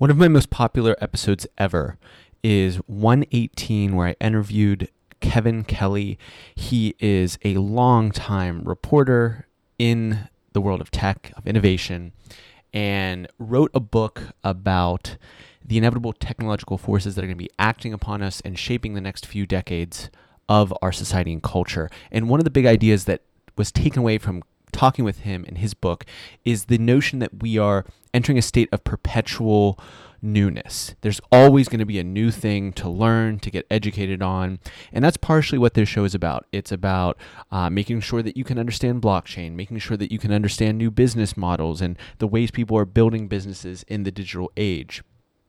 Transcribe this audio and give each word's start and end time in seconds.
One 0.00 0.10
of 0.10 0.16
my 0.16 0.28
most 0.28 0.48
popular 0.48 0.96
episodes 0.98 1.46
ever 1.58 1.98
is 2.42 2.76
118, 2.86 3.94
where 3.94 4.06
I 4.06 4.16
interviewed 4.18 4.88
Kevin 5.20 5.62
Kelly. 5.62 6.18
He 6.54 6.94
is 6.98 7.38
a 7.44 7.58
long-time 7.58 8.62
reporter 8.64 9.46
in 9.78 10.30
the 10.54 10.62
world 10.62 10.80
of 10.80 10.90
tech, 10.90 11.34
of 11.36 11.46
innovation, 11.46 12.12
and 12.72 13.28
wrote 13.38 13.70
a 13.74 13.80
book 13.80 14.22
about 14.42 15.18
the 15.62 15.76
inevitable 15.76 16.14
technological 16.14 16.78
forces 16.78 17.14
that 17.14 17.22
are 17.22 17.28
going 17.28 17.36
to 17.36 17.44
be 17.44 17.50
acting 17.58 17.92
upon 17.92 18.22
us 18.22 18.40
and 18.40 18.58
shaping 18.58 18.94
the 18.94 19.02
next 19.02 19.26
few 19.26 19.44
decades 19.44 20.08
of 20.48 20.72
our 20.80 20.92
society 20.92 21.30
and 21.30 21.42
culture. 21.42 21.90
And 22.10 22.30
one 22.30 22.40
of 22.40 22.44
the 22.44 22.50
big 22.50 22.64
ideas 22.64 23.04
that 23.04 23.20
was 23.58 23.70
taken 23.70 23.98
away 23.98 24.16
from 24.16 24.44
talking 24.70 25.04
with 25.04 25.20
him 25.20 25.44
in 25.44 25.56
his 25.56 25.74
book 25.74 26.04
is 26.44 26.66
the 26.66 26.78
notion 26.78 27.18
that 27.18 27.42
we 27.42 27.58
are 27.58 27.84
entering 28.12 28.38
a 28.38 28.42
state 28.42 28.68
of 28.72 28.84
perpetual 28.84 29.78
newness. 30.22 30.94
There's 31.00 31.20
always 31.32 31.68
going 31.68 31.78
to 31.78 31.86
be 31.86 31.98
a 31.98 32.04
new 32.04 32.30
thing 32.30 32.72
to 32.74 32.88
learn, 32.88 33.38
to 33.40 33.50
get 33.50 33.66
educated 33.70 34.22
on. 34.22 34.58
And 34.92 35.04
that's 35.04 35.16
partially 35.16 35.58
what 35.58 35.74
this 35.74 35.88
show 35.88 36.04
is 36.04 36.14
about. 36.14 36.46
It's 36.52 36.72
about 36.72 37.18
uh, 37.50 37.70
making 37.70 38.00
sure 38.00 38.22
that 38.22 38.36
you 38.36 38.44
can 38.44 38.58
understand 38.58 39.02
blockchain, 39.02 39.52
making 39.52 39.78
sure 39.78 39.96
that 39.96 40.12
you 40.12 40.18
can 40.18 40.32
understand 40.32 40.78
new 40.78 40.90
business 40.90 41.36
models 41.36 41.80
and 41.80 41.98
the 42.18 42.26
ways 42.26 42.50
people 42.50 42.76
are 42.76 42.84
building 42.84 43.28
businesses 43.28 43.82
in 43.84 44.02
the 44.02 44.10
digital 44.10 44.52
age. 44.56 45.02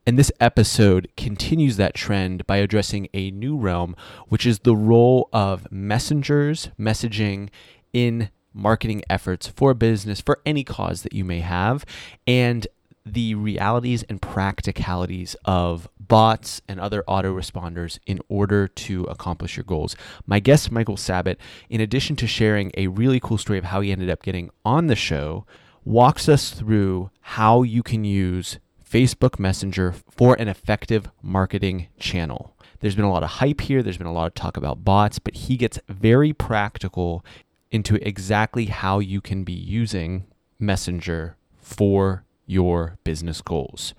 And 0.06 0.18
this 0.18 0.32
episode 0.40 1.10
continues 1.16 1.78
that 1.78 1.94
trend 1.94 2.48
by 2.48 2.58
addressing 2.58 3.08
a 3.14 3.30
new 3.30 3.56
realm, 3.56 3.96
which 4.30 4.48
is 4.48 4.60
the 4.60 4.76
role 4.76 5.30
of 5.32 5.72
messengers, 5.72 6.70
messaging 6.80 7.50
in 7.94 8.30
marketing 8.54 9.04
efforts 9.10 9.48
for 9.48 9.74
business, 9.74 10.22
for 10.22 10.40
any 10.46 10.64
cause 10.64 11.04
that 11.04 11.14
you 11.14 11.24
may 11.24 11.40
have, 11.40 11.86
and 12.28 12.68
the 13.06 13.34
realities 13.36 14.04
and 14.04 14.22
practicalities 14.22 15.36
of 15.46 15.90
bots 16.00 16.62
and 16.68 16.80
other 16.80 17.04
autoresponders 17.08 18.00
in 18.06 18.20
order 18.30 18.68
to 18.68 19.06
accomplish 19.06 19.58
your 19.58 19.64
goals. 19.64 19.96
My 20.26 20.40
guest, 20.40 20.72
Michael 20.72 20.98
Sabat, 20.98 21.38
in 21.70 21.82
addition 21.82 22.16
to 22.18 22.28
sharing 22.28 22.72
a 22.78 22.88
really 22.88 23.20
cool 23.20 23.38
story 23.38 23.58
of 23.58 23.66
how 23.66 23.82
he 23.82 23.92
ended 23.92 24.10
up 24.10 24.22
getting 24.22 24.52
on 24.64 24.88
the 24.88 24.96
show, 24.96 25.46
walks 25.84 26.30
us 26.30 26.52
through 26.52 27.10
how 27.22 27.64
you 27.64 27.82
can 27.82 28.04
use 28.04 28.60
Facebook 28.88 29.40
Messenger 29.40 29.96
for 30.10 30.36
an 30.36 30.48
effective 30.48 31.10
marketing 31.24 31.88
channel. 31.98 32.56
There's 32.82 32.96
been 32.96 33.06
a 33.06 33.12
lot 33.12 33.24
of 33.24 33.30
hype 33.30 33.62
here, 33.62 33.82
there's 33.82 33.98
been 33.98 34.08
a 34.08 34.14
lot 34.14 34.28
of 34.28 34.34
talk 34.34 34.58
about 34.58 34.84
bots, 34.84 35.18
but 35.18 35.36
he 35.36 35.56
gets 35.56 35.80
very 35.88 36.34
practical 36.34 37.24
into 37.72 37.96
exactly 38.08 38.66
how 38.66 39.00
you 39.00 39.22
can 39.22 39.44
be 39.44 39.54
using 39.54 40.26
Messenger 40.60 41.38
for 41.58 42.24
your 42.46 42.98
business 43.04 43.42
goals. 43.42 43.94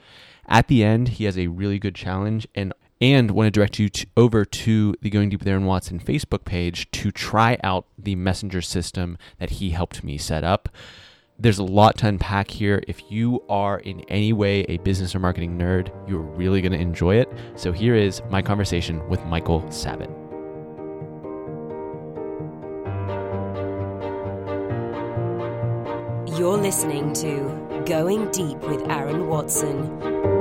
At 0.47 0.69
the 0.69 0.85
end, 0.85 1.09
he 1.09 1.25
has 1.25 1.39
a 1.39 1.49
really 1.49 1.79
good 1.79 1.95
challenge 1.95 2.47
and 2.55 2.73
and 3.01 3.33
want 3.33 3.49
to 3.49 3.51
direct 3.51 3.81
you 3.81 3.89
to, 3.89 4.07
over 4.17 4.45
to 4.45 4.95
the 5.03 5.11
Going 5.11 5.29
Deep 5.29 5.41
with 5.41 5.49
Aaron 5.49 5.65
Watson 5.67 5.99
Facebook 5.99 6.45
page 6.45 6.89
to 6.93 7.11
try 7.11 7.59
out 7.65 7.87
the 7.99 8.15
messenger 8.15 8.63
system 8.63 9.19
that 9.41 9.51
he 9.51 9.71
helped 9.71 10.05
me 10.05 10.17
set 10.17 10.45
up. 10.45 10.69
There's 11.37 11.59
a 11.59 11.65
lot 11.65 11.99
to 11.99 12.07
unpack 12.07 12.49
here. 12.49 12.81
If 12.87 13.11
you 13.11 13.43
are 13.49 13.81
in 13.81 14.03
any 14.03 14.33
way 14.33 14.61
a 14.69 14.79
business 14.79 15.17
or 15.17 15.19
marketing 15.19 15.59
nerd, 15.59 15.91
you're 16.09 16.21
really 16.21 16.61
going 16.61 16.73
to 16.73 16.79
enjoy 16.79 17.17
it. 17.17 17.29
So 17.57 17.73
here 17.73 17.97
is 17.97 18.23
my 18.31 18.41
conversation 18.41 19.05
with 19.09 19.25
Michael 19.27 19.69
Sabat. 19.73 20.22
You're 26.39 26.57
listening 26.57 27.13
to 27.15 27.85
Going 27.85 28.31
Deep 28.31 28.59
with 28.61 28.89
Aaron 28.89 29.29
Watson. 29.29 30.32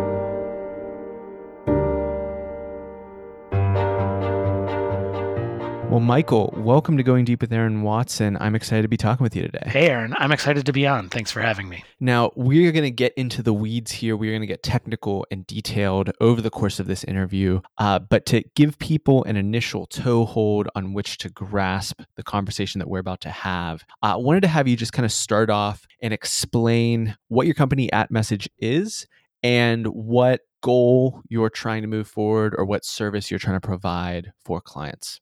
Well, 5.91 5.99
Michael, 5.99 6.53
welcome 6.55 6.95
to 6.95 7.03
Going 7.03 7.25
Deep 7.25 7.41
with 7.41 7.51
Aaron 7.51 7.81
Watson. 7.81 8.37
I'm 8.39 8.55
excited 8.55 8.83
to 8.83 8.87
be 8.87 8.95
talking 8.95 9.25
with 9.25 9.35
you 9.35 9.41
today. 9.41 9.63
Hey, 9.65 9.89
Aaron. 9.89 10.13
I'm 10.17 10.31
excited 10.31 10.65
to 10.67 10.71
be 10.71 10.87
on. 10.87 11.09
Thanks 11.09 11.31
for 11.31 11.41
having 11.41 11.67
me. 11.67 11.83
Now, 11.99 12.31
we're 12.37 12.71
going 12.71 12.85
to 12.85 12.91
get 12.91 13.13
into 13.15 13.43
the 13.43 13.51
weeds 13.51 13.91
here. 13.91 14.15
We're 14.15 14.31
going 14.31 14.39
to 14.39 14.47
get 14.47 14.63
technical 14.63 15.27
and 15.31 15.45
detailed 15.45 16.11
over 16.21 16.41
the 16.41 16.49
course 16.49 16.79
of 16.79 16.87
this 16.87 17.03
interview. 17.03 17.59
Uh, 17.77 17.99
but 17.99 18.25
to 18.27 18.41
give 18.55 18.79
people 18.79 19.25
an 19.25 19.35
initial 19.35 19.85
toehold 19.85 20.69
on 20.75 20.93
which 20.93 21.17
to 21.17 21.29
grasp 21.29 21.99
the 22.15 22.23
conversation 22.23 22.79
that 22.79 22.87
we're 22.87 22.99
about 22.99 23.19
to 23.21 23.29
have, 23.29 23.83
uh, 24.01 24.13
I 24.13 24.15
wanted 24.15 24.43
to 24.43 24.47
have 24.47 24.69
you 24.69 24.77
just 24.77 24.93
kind 24.93 25.05
of 25.05 25.11
start 25.11 25.49
off 25.49 25.85
and 26.01 26.13
explain 26.13 27.17
what 27.27 27.47
your 27.47 27.55
company 27.55 27.91
at 27.91 28.11
Message 28.11 28.49
is 28.57 29.07
and 29.43 29.85
what 29.87 30.39
goal 30.61 31.21
you're 31.27 31.49
trying 31.49 31.81
to 31.81 31.89
move 31.89 32.07
forward 32.07 32.55
or 32.57 32.63
what 32.63 32.85
service 32.85 33.29
you're 33.29 33.39
trying 33.41 33.59
to 33.59 33.67
provide 33.67 34.31
for 34.45 34.61
clients. 34.61 35.19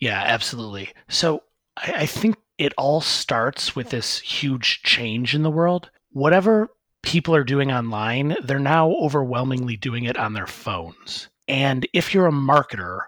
Yeah, 0.00 0.22
absolutely. 0.24 0.90
So 1.08 1.42
I, 1.76 1.92
I 1.92 2.06
think 2.06 2.36
it 2.58 2.72
all 2.78 3.00
starts 3.00 3.74
with 3.74 3.90
this 3.90 4.20
huge 4.20 4.82
change 4.82 5.34
in 5.34 5.42
the 5.42 5.50
world. 5.50 5.90
Whatever 6.12 6.68
people 7.02 7.34
are 7.34 7.44
doing 7.44 7.72
online, 7.72 8.36
they're 8.42 8.58
now 8.58 8.90
overwhelmingly 8.92 9.76
doing 9.76 10.04
it 10.04 10.16
on 10.16 10.32
their 10.32 10.46
phones. 10.46 11.28
And 11.48 11.86
if 11.92 12.14
you're 12.14 12.26
a 12.26 12.32
marketer, 12.32 13.00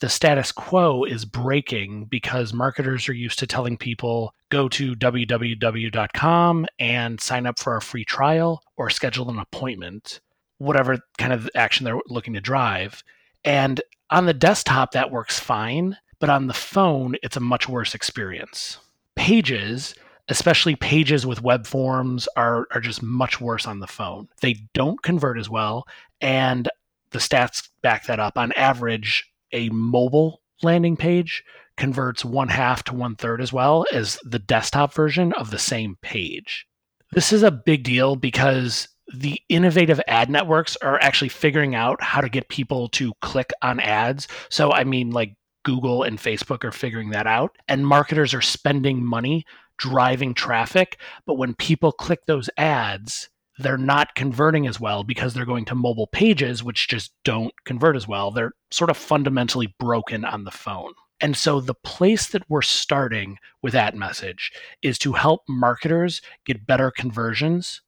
the 0.00 0.08
status 0.08 0.50
quo 0.50 1.04
is 1.04 1.24
breaking 1.24 2.06
because 2.06 2.52
marketers 2.52 3.08
are 3.08 3.14
used 3.14 3.38
to 3.38 3.46
telling 3.46 3.76
people 3.76 4.34
go 4.50 4.68
to 4.68 4.94
www.com 4.94 6.66
and 6.78 7.20
sign 7.20 7.46
up 7.46 7.58
for 7.58 7.76
a 7.76 7.82
free 7.82 8.04
trial 8.04 8.62
or 8.76 8.90
schedule 8.90 9.30
an 9.30 9.38
appointment, 9.38 10.20
whatever 10.58 10.98
kind 11.16 11.32
of 11.32 11.48
action 11.54 11.84
they're 11.84 12.00
looking 12.08 12.34
to 12.34 12.40
drive. 12.40 13.02
And 13.44 13.80
on 14.10 14.26
the 14.26 14.34
desktop, 14.34 14.92
that 14.92 15.10
works 15.10 15.38
fine 15.38 15.96
but 16.18 16.30
on 16.30 16.46
the 16.46 16.54
phone, 16.54 17.16
it's 17.22 17.36
a 17.36 17.40
much 17.40 17.68
worse 17.68 17.94
experience. 17.94 18.78
Pages, 19.16 19.94
especially 20.28 20.76
pages 20.76 21.26
with 21.26 21.42
web 21.42 21.66
forms, 21.66 22.28
are, 22.36 22.66
are 22.72 22.80
just 22.80 23.02
much 23.02 23.40
worse 23.40 23.66
on 23.66 23.80
the 23.80 23.86
phone. 23.86 24.28
They 24.40 24.56
don't 24.72 25.02
convert 25.02 25.38
as 25.38 25.48
well, 25.50 25.86
and 26.20 26.68
the 27.10 27.18
stats 27.18 27.68
back 27.82 28.06
that 28.06 28.20
up. 28.20 28.36
On 28.36 28.52
average, 28.52 29.30
a 29.52 29.68
mobile 29.70 30.40
landing 30.62 30.96
page 30.96 31.44
converts 31.76 32.24
one 32.24 32.48
half 32.48 32.82
to 32.84 32.94
one 32.94 33.16
third 33.16 33.40
as 33.40 33.52
well 33.52 33.84
as 33.92 34.18
the 34.24 34.38
desktop 34.38 34.92
version 34.92 35.32
of 35.34 35.50
the 35.50 35.58
same 35.58 35.96
page. 36.02 36.66
This 37.12 37.32
is 37.32 37.42
a 37.42 37.50
big 37.50 37.84
deal 37.84 38.16
because 38.16 38.88
the 39.12 39.40
innovative 39.48 40.00
ad 40.08 40.30
networks 40.30 40.76
are 40.76 40.98
actually 41.00 41.28
figuring 41.28 41.74
out 41.74 42.02
how 42.02 42.20
to 42.20 42.28
get 42.28 42.48
people 42.48 42.88
to 42.88 43.12
click 43.20 43.50
on 43.62 43.78
ads. 43.80 44.26
So, 44.48 44.72
I 44.72 44.84
mean, 44.84 45.10
like 45.10 45.34
Google 45.64 46.02
and 46.02 46.18
Facebook 46.18 46.64
are 46.64 46.72
figuring 46.72 47.10
that 47.10 47.26
out. 47.26 47.56
And 47.68 47.86
marketers 47.86 48.32
are 48.34 48.40
spending 48.40 49.04
money 49.04 49.44
driving 49.76 50.34
traffic. 50.34 50.98
But 51.26 51.34
when 51.34 51.54
people 51.54 51.92
click 51.92 52.26
those 52.26 52.48
ads, 52.56 53.28
they're 53.58 53.76
not 53.76 54.14
converting 54.14 54.66
as 54.66 54.80
well 54.80 55.04
because 55.04 55.34
they're 55.34 55.44
going 55.44 55.64
to 55.66 55.74
mobile 55.74 56.06
pages, 56.08 56.62
which 56.62 56.88
just 56.88 57.12
don't 57.24 57.54
convert 57.64 57.96
as 57.96 58.06
well. 58.06 58.30
They're 58.30 58.52
sort 58.70 58.90
of 58.90 58.96
fundamentally 58.96 59.74
broken 59.78 60.24
on 60.24 60.44
the 60.44 60.50
phone. 60.50 60.92
And 61.20 61.36
so 61.36 61.60
the 61.60 61.74
place 61.74 62.28
that 62.28 62.48
we're 62.48 62.62
starting 62.62 63.38
with 63.62 63.72
that 63.72 63.94
message 63.94 64.52
is 64.82 64.98
to 64.98 65.12
help 65.12 65.42
marketers 65.48 66.20
get 66.44 66.66
better 66.66 66.90
conversions, 66.90 67.80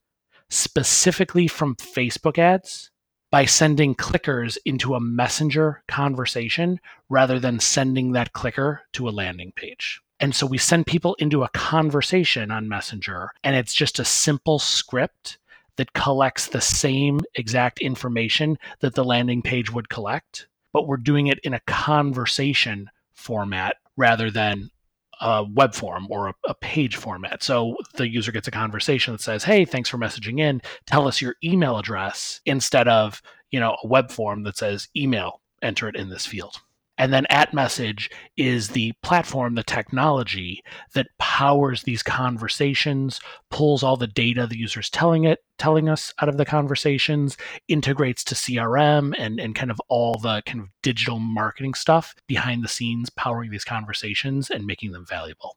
specifically 0.49 1.49
from 1.49 1.75
Facebook 1.75 2.39
ads 2.39 2.91
by 3.37 3.45
sending 3.45 3.95
clickers 3.95 4.57
into 4.65 4.95
a 4.95 5.01
messenger 5.01 5.83
conversation 5.89 6.81
rather 7.11 7.39
than 7.39 7.61
sending 7.61 8.13
that 8.13 8.33
clicker 8.33 8.81
to 8.95 9.07
a 9.07 9.11
landing 9.11 9.53
page. 9.55 10.01
And 10.19 10.35
so 10.35 10.47
we 10.47 10.57
send 10.57 10.87
people 10.87 11.15
into 11.19 11.45
a 11.45 11.51
conversation 11.51 12.51
on 12.51 12.67
Messenger, 12.67 13.33
and 13.45 13.55
it's 13.55 13.75
just 13.75 13.99
a 13.99 14.07
simple 14.07 14.59
script 14.59 15.37
that 15.77 15.93
collects 15.93 16.47
the 16.47 16.63
same 16.63 17.21
exact 17.35 17.79
information 17.81 18.57
that 18.81 18.95
the 18.95 19.05
landing 19.05 19.43
page 19.43 19.71
would 19.71 19.91
collect, 19.91 20.47
but 20.73 20.87
we're 20.87 20.97
doing 20.97 21.27
it 21.27 21.39
in 21.41 21.53
a 21.53 21.61
conversation 21.67 22.89
format 23.13 23.77
rather 23.99 24.31
than 24.31 24.71
a 25.21 25.45
web 25.45 25.75
form 25.75 26.07
or 26.11 26.29
a, 26.29 26.35
a, 26.49 26.55
page 26.55 26.97
format. 26.97 27.43
So 27.43 27.77
the 27.95 28.09
user 28.09 28.33
gets 28.33 28.49
a 28.49 28.51
conversation 28.51 29.13
that 29.13 29.21
says, 29.21 29.45
"Hey, 29.45 29.65
thanks 29.65 29.89
for 29.89 29.99
messaging 29.99 30.41
in. 30.41 30.61
Tell 30.87 31.09
us 31.09 31.21
your 31.21 31.37
email 31.43 31.79
address," 31.79 32.41
instead 32.45 32.89
of 32.89 33.23
you 33.51 33.61
know 33.61 33.77
a 33.83 33.87
web 33.87 34.11
form 34.11 34.43
that 34.45 34.57
says 34.57 34.89
email. 34.97 35.41
Enter 35.63 35.89
it 35.89 35.97
in 35.97 36.11
this 36.11 36.27
field. 36.27 36.61
And 36.99 37.13
then 37.13 37.27
at 37.29 37.53
message 37.53 38.11
is 38.37 38.69
the 38.69 38.93
platform, 39.03 39.55
the 39.55 39.63
technology 39.63 40.63
that 40.95 41.09
powers 41.19 41.83
these 41.83 42.03
conversations, 42.03 43.21
pulls 43.51 43.83
all 43.83 43.97
the 43.97 44.07
data 44.07 44.47
the 44.47 44.59
user's 44.59 44.89
telling 44.89 45.25
it, 45.25 45.41
telling 45.59 45.89
us 45.89 46.13
out 46.21 46.29
of 46.29 46.37
the 46.37 46.47
conversations, 46.47 47.37
integrates 47.69 48.25
to 48.25 48.35
CRM 48.35 49.15
and, 49.19 49.39
and 49.39 49.55
kind 49.55 49.71
of 49.71 49.81
all 49.89 50.19
the 50.19 50.43
kind 50.47 50.61
of 50.61 50.69
digital 50.83 51.19
marketing 51.19 51.75
stuff 51.75 52.15
behind 52.27 52.65
the 52.65 52.69
scenes, 52.69 53.11
powering 53.11 53.51
these 53.51 53.65
conversations 53.65 54.51
and 54.51 54.65
making 54.65 54.93
them 54.93 55.05
valuable. 55.07 55.57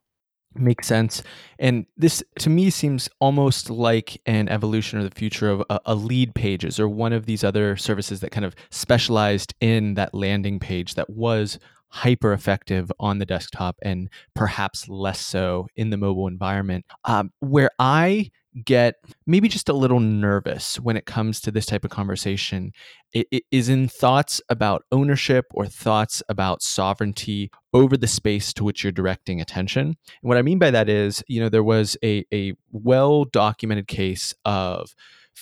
Makes 0.56 0.88
sense. 0.88 1.22
And 1.60 1.86
this 1.96 2.24
to 2.40 2.50
me 2.50 2.72
seems 2.72 3.07
almost 3.19 3.69
like 3.69 4.19
an 4.25 4.50
evolution 4.50 4.98
or 5.00 5.04
the 5.04 5.16
future 5.16 5.50
of 5.50 5.63
a, 5.69 5.80
a, 5.86 5.96
Leadpages 5.96 6.80
or 6.80 6.90
one 6.90 7.13
of 7.13 7.28
these 7.28 7.44
other 7.44 7.78
services 7.78 8.19
that 8.22 8.31
kind 8.31 8.44
of 8.44 8.56
specialized 8.72 9.54
in 9.62 9.94
that 9.94 10.13
landing 10.16 10.60
page 10.60 10.96
that 10.96 11.10
was 11.10 11.60
hyper 11.89 12.33
effective 12.33 12.91
on 13.00 13.19
the 13.19 13.25
desktop 13.25 13.77
and 13.81 14.09
perhaps 14.36 14.88
less 14.88 15.19
so 15.19 15.68
in 15.75 15.89
the 15.89 15.97
mobile 15.97 16.27
environment. 16.27 16.86
Um, 17.06 17.31
where 17.39 17.71
I 17.80 18.31
get 18.65 18.95
maybe 19.27 19.47
just 19.47 19.69
a 19.69 19.74
little 19.74 20.00
nervous 20.00 20.80
when 20.80 20.97
it 20.97 21.06
comes 21.06 21.39
to 21.39 21.51
this 21.51 21.68
type 21.68 21.86
of 21.86 21.91
conversation 21.91 22.74
it, 23.13 23.27
it 23.31 23.44
is 23.51 23.69
in 23.69 23.88
thoughts 23.88 24.41
about 24.50 24.86
ownership 24.91 25.45
or 25.53 25.65
thoughts 25.65 26.21
about 26.30 26.62
sovereignty 26.62 27.51
over 27.74 27.97
the 27.97 28.07
space 28.07 28.53
to 28.53 28.63
which 28.63 28.83
you're 28.83 28.92
directing 28.92 29.42
attention. 29.42 29.88
And 29.88 29.97
what 30.21 30.38
I 30.38 30.42
mean 30.42 30.59
by 30.59 30.71
that 30.71 30.89
is, 30.89 31.24
you 31.27 31.39
know, 31.39 31.50
there 31.50 31.63
was 31.63 31.97
a, 32.03 32.25
a 32.33 32.53
well 32.71 33.25
documented 33.25 33.88
case 33.88 34.33
of 34.45 34.94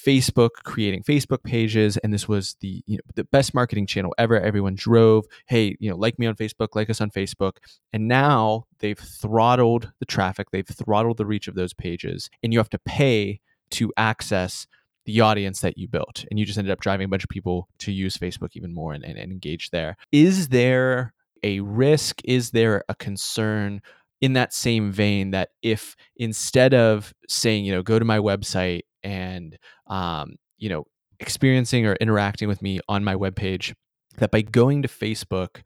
Facebook 0.05 0.51
creating 0.63 1.03
Facebook 1.03 1.43
pages, 1.43 1.97
and 1.97 2.13
this 2.13 2.27
was 2.27 2.55
the 2.61 2.83
you 2.85 2.97
know 2.97 3.03
the 3.15 3.23
best 3.25 3.53
marketing 3.53 3.87
channel 3.87 4.13
ever. 4.17 4.39
Everyone 4.39 4.75
drove, 4.75 5.25
hey, 5.47 5.75
you 5.79 5.89
know, 5.89 5.95
like 5.95 6.19
me 6.19 6.27
on 6.27 6.35
Facebook, 6.35 6.69
like 6.75 6.89
us 6.89 7.01
on 7.01 7.09
Facebook, 7.09 7.57
and 7.91 8.07
now 8.07 8.65
they've 8.79 8.99
throttled 8.99 9.91
the 9.99 10.05
traffic, 10.05 10.51
they've 10.51 10.67
throttled 10.67 11.17
the 11.17 11.25
reach 11.25 11.47
of 11.47 11.55
those 11.55 11.73
pages, 11.73 12.29
and 12.43 12.53
you 12.53 12.59
have 12.59 12.69
to 12.69 12.79
pay 12.79 13.39
to 13.71 13.91
access 13.97 14.67
the 15.05 15.21
audience 15.21 15.61
that 15.61 15.77
you 15.77 15.87
built, 15.87 16.25
and 16.29 16.39
you 16.39 16.45
just 16.45 16.57
ended 16.57 16.71
up 16.71 16.81
driving 16.81 17.05
a 17.05 17.09
bunch 17.09 17.23
of 17.23 17.29
people 17.29 17.67
to 17.79 17.91
use 17.91 18.17
Facebook 18.17 18.49
even 18.53 18.73
more 18.73 18.93
and, 18.93 19.03
and, 19.03 19.17
and 19.17 19.31
engage 19.31 19.69
there. 19.71 19.97
Is 20.11 20.49
there 20.49 21.13
a 21.43 21.59
risk? 21.61 22.21
Is 22.23 22.51
there 22.51 22.83
a 22.89 22.95
concern? 22.95 23.81
in 24.19 24.33
that 24.33 24.51
same 24.51 24.91
vein 24.91 25.29
that 25.29 25.49
if 25.61 25.95
instead 26.15 26.73
of 26.73 27.13
saying 27.27 27.63
you 27.63 27.71
know 27.71 27.83
go 27.83 27.99
to 27.99 28.05
my 28.05 28.17
website 28.17 28.81
and 29.07 29.57
um, 29.87 30.35
you 30.57 30.67
know 30.67 30.85
experiencing 31.19 31.85
or 31.85 31.93
interacting 31.95 32.47
with 32.47 32.61
me 32.61 32.79
on 32.89 33.03
my 33.03 33.15
webpage 33.15 33.73
that 34.17 34.29
by 34.29 34.41
going 34.41 34.83
to 34.83 34.87
facebook 34.87 35.61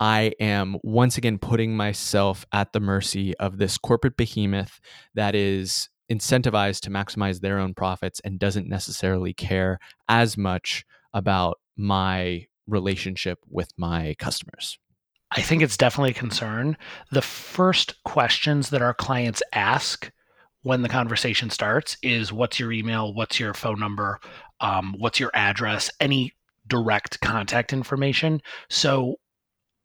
i 0.00 0.32
am 0.40 0.78
once 0.82 1.18
again 1.18 1.38
putting 1.38 1.76
myself 1.76 2.46
at 2.52 2.72
the 2.72 2.80
mercy 2.80 3.36
of 3.38 3.58
this 3.58 3.76
corporate 3.76 4.16
behemoth 4.16 4.80
that 5.14 5.34
is 5.34 5.90
incentivized 6.10 6.80
to 6.80 6.90
maximize 6.90 7.40
their 7.40 7.58
own 7.58 7.74
profits 7.74 8.20
and 8.24 8.38
doesn't 8.38 8.68
necessarily 8.68 9.34
care 9.34 9.78
as 10.08 10.38
much 10.38 10.84
about 11.12 11.58
my 11.76 12.46
relationship 12.66 13.38
with 13.50 13.70
my 13.76 14.14
customers 14.18 14.78
I 15.36 15.42
think 15.42 15.62
it's 15.62 15.76
definitely 15.76 16.12
a 16.12 16.14
concern. 16.14 16.76
The 17.10 17.20
first 17.20 18.00
questions 18.04 18.70
that 18.70 18.82
our 18.82 18.94
clients 18.94 19.42
ask 19.52 20.12
when 20.64 20.82
the 20.82 20.88
conversation 20.88 21.50
starts 21.50 21.96
is 22.02 22.32
what's 22.32 22.58
your 22.58 22.72
email, 22.72 23.14
what's 23.14 23.38
your 23.38 23.54
phone 23.54 23.78
number, 23.78 24.18
um, 24.60 24.94
what's 24.98 25.20
your 25.20 25.30
address, 25.34 25.90
any 26.00 26.32
direct 26.66 27.20
contact 27.20 27.72
information. 27.72 28.40
So 28.70 29.16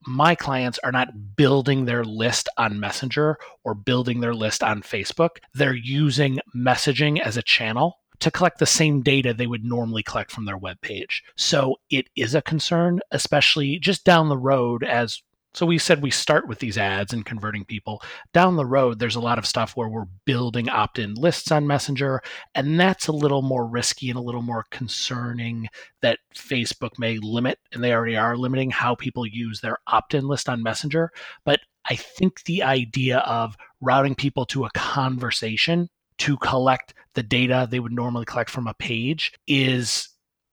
my 0.08 0.36
clients 0.36 0.80
are 0.84 0.94
not 0.94 1.36
building 1.36 1.84
their 1.84 2.06
list 2.06 2.48
on 2.58 2.80
Messenger 2.80 3.38
or 3.66 3.76
building 3.76 4.22
their 4.22 4.34
list 4.34 4.64
on 4.64 4.82
Facebook. 4.82 5.32
They're 5.54 5.74
using 5.76 6.40
messaging 6.56 7.20
as 7.20 7.36
a 7.36 7.44
channel 7.44 8.00
to 8.20 8.32
collect 8.32 8.60
the 8.60 8.66
same 8.66 9.02
data 9.02 9.34
they 9.34 9.48
would 9.48 9.66
normally 9.66 10.04
collect 10.04 10.32
from 10.32 10.46
their 10.46 10.58
web 10.58 10.80
page. 10.82 11.24
So 11.36 11.76
it 11.90 12.08
is 12.16 12.36
a 12.36 12.42
concern, 12.42 13.02
especially 13.12 13.80
just 13.80 14.06
down 14.06 14.30
the 14.30 14.38
road 14.38 14.84
as 14.84 15.22
so 15.54 15.66
we 15.66 15.78
said 15.78 16.02
we 16.02 16.12
start 16.12 16.48
with 16.48 16.60
these 16.60 16.78
ads 16.78 17.12
and 17.12 17.26
converting 17.26 17.66
people. 17.66 18.02
Down 18.34 18.56
the 18.56 18.66
road, 18.66 19.00
there's 19.00 19.16
a 19.16 19.22
lot 19.22 19.40
of 19.40 19.48
stuff 19.48 19.76
where 19.76 19.90
we're 19.90 20.06
building 20.26 20.70
opt 20.70 21.00
in 21.00 21.16
lists 21.16 21.52
on 21.52 21.66
Messenger, 21.66 22.22
and 22.54 22.80
that's 22.80 23.08
a 23.08 23.12
little 23.12 23.42
more 23.42 23.66
risky 23.66 24.10
and 24.10 24.18
a 24.18 24.22
little 24.22 24.44
more 24.44 24.66
concerning 24.70 25.68
that 26.02 26.20
Facebook 26.36 27.00
may 27.00 27.18
limit, 27.18 27.58
and 27.72 27.84
they 27.84 27.94
already 27.94 28.16
are 28.16 28.38
limiting 28.38 28.70
how 28.70 28.94
people 28.94 29.26
use 29.26 29.60
their 29.60 29.78
opt 29.88 30.14
in 30.14 30.28
list 30.28 30.48
on 30.48 30.62
Messenger. 30.62 31.12
But 31.46 31.62
I 31.90 31.96
think 31.96 32.44
the 32.44 32.62
idea 32.62 33.20
of 33.20 33.56
routing 33.82 34.16
people 34.16 34.46
to 34.48 34.66
a 34.66 34.72
conversation 34.76 35.90
to 36.20 36.38
collect 36.38 36.94
the 37.16 37.24
data 37.24 37.68
they 37.70 37.80
would 37.80 37.92
normally 37.92 38.26
collect 38.26 38.50
from 38.50 38.68
a 38.68 38.74
page 38.76 39.32
is 39.48 40.10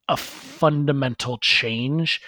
a 0.07 0.17
fundamental 0.17 1.37
change 1.37 2.21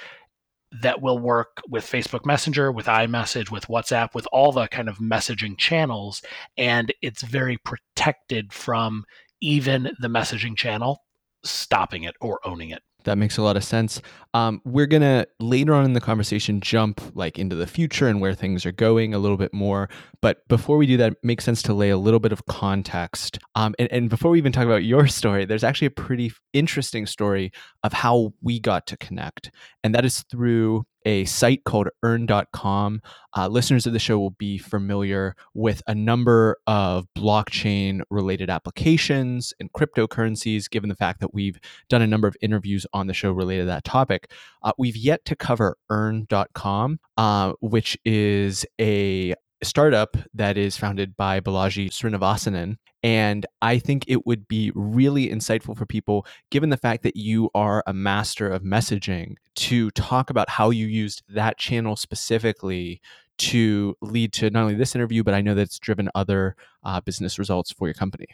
that 0.81 1.01
will 1.01 1.19
work 1.19 1.61
with 1.67 1.83
Facebook 1.83 2.25
Messenger, 2.25 2.71
with 2.71 2.85
iMessage, 2.85 3.51
with 3.51 3.67
WhatsApp, 3.67 4.13
with 4.13 4.27
all 4.31 4.51
the 4.51 4.67
kind 4.67 4.87
of 4.87 4.97
messaging 4.97 5.57
channels. 5.57 6.21
And 6.57 6.93
it's 7.01 7.23
very 7.23 7.57
protected 7.57 8.53
from 8.53 9.05
even 9.41 9.91
the 9.99 10.07
messaging 10.07 10.55
channel 10.55 11.03
stopping 11.43 12.03
it 12.03 12.15
or 12.21 12.39
owning 12.45 12.69
it. 12.69 12.81
That 13.05 13.17
makes 13.17 13.37
a 13.37 13.41
lot 13.41 13.55
of 13.55 13.63
sense. 13.63 14.01
Um, 14.33 14.61
we're 14.65 14.85
gonna 14.85 15.25
later 15.39 15.73
on 15.73 15.85
in 15.85 15.93
the 15.93 16.01
conversation 16.01 16.59
jump 16.59 17.01
like 17.15 17.39
into 17.39 17.55
the 17.55 17.65
future 17.65 18.07
and 18.07 18.19
where 18.19 18.33
things 18.33 18.65
are 18.65 18.73
going 18.73 19.13
a 19.13 19.19
little 19.19 19.37
bit 19.37 19.53
more. 19.53 19.89
But 20.21 20.47
before 20.47 20.77
we 20.77 20.85
do 20.85 20.97
that, 20.97 21.13
it 21.13 21.17
makes 21.23 21.45
sense 21.45 21.61
to 21.63 21.73
lay 21.73 21.89
a 21.89 21.97
little 21.97 22.19
bit 22.19 22.31
of 22.31 22.45
context. 22.45 23.39
Um, 23.55 23.73
and, 23.79 23.91
and 23.91 24.09
before 24.09 24.31
we 24.31 24.37
even 24.37 24.51
talk 24.51 24.65
about 24.65 24.83
your 24.83 25.07
story, 25.19 25.45
there's 25.45 25.63
actually 25.63 25.87
a 25.87 25.91
pretty 25.91 26.31
interesting 26.53 27.05
story 27.05 27.51
of 27.83 27.93
how 27.93 28.33
we 28.41 28.59
got 28.59 28.85
to 28.87 28.97
connect, 28.97 29.51
and 29.83 29.95
that 29.95 30.05
is 30.05 30.23
through 30.29 30.85
a 31.05 31.25
site 31.25 31.63
called 31.63 31.87
earn.com. 32.03 33.01
Uh, 33.35 33.47
listeners 33.47 33.87
of 33.87 33.93
the 33.93 33.99
show 33.99 34.19
will 34.19 34.31
be 34.31 34.57
familiar 34.57 35.35
with 35.53 35.81
a 35.87 35.95
number 35.95 36.57
of 36.67 37.07
blockchain 37.17 38.01
related 38.09 38.49
applications 38.49 39.53
and 39.59 39.71
cryptocurrencies, 39.71 40.69
given 40.69 40.89
the 40.89 40.95
fact 40.95 41.21
that 41.21 41.33
we've 41.33 41.59
done 41.87 42.01
a 42.01 42.07
number 42.07 42.27
of 42.27 42.35
interviews 42.41 42.85
on 42.93 43.07
the 43.07 43.13
show 43.13 43.31
related 43.31 43.61
to 43.61 43.67
that 43.67 43.83
topic. 43.83 44.31
Uh, 44.61 44.73
we've 44.77 44.97
yet 44.97 45.23
to 45.25 45.35
cover 45.35 45.77
earn.com, 45.89 46.99
uh, 47.17 47.53
which 47.61 47.97
is 48.03 48.65
a 48.79 49.33
startup 49.63 50.17
that 50.33 50.57
is 50.57 50.77
founded 50.77 51.15
by 51.17 51.39
Balaji 51.39 51.89
Srinivasanan. 51.89 52.77
And 53.01 53.45
I 53.61 53.79
think 53.79 54.05
it 54.07 54.25
would 54.25 54.47
be 54.47 54.71
really 54.75 55.29
insightful 55.29 55.77
for 55.77 55.85
people, 55.85 56.25
given 56.49 56.69
the 56.69 56.77
fact 56.77 57.03
that 57.03 57.15
you 57.15 57.49
are 57.55 57.83
a 57.87 57.93
master 57.93 58.49
of 58.49 58.63
messaging, 58.63 59.35
to 59.55 59.91
talk 59.91 60.29
about 60.29 60.49
how 60.49 60.69
you 60.69 60.85
used 60.85 61.23
that 61.29 61.57
channel 61.57 61.95
specifically 61.95 63.01
to 63.37 63.95
lead 64.01 64.33
to 64.33 64.49
not 64.49 64.63
only 64.63 64.75
this 64.75 64.95
interview, 64.95 65.23
but 65.23 65.33
I 65.33 65.41
know 65.41 65.55
that 65.55 65.61
it's 65.61 65.79
driven 65.79 66.09
other 66.13 66.55
uh, 66.83 66.99
business 67.01 67.39
results 67.39 67.71
for 67.71 67.87
your 67.87 67.93
company. 67.93 68.27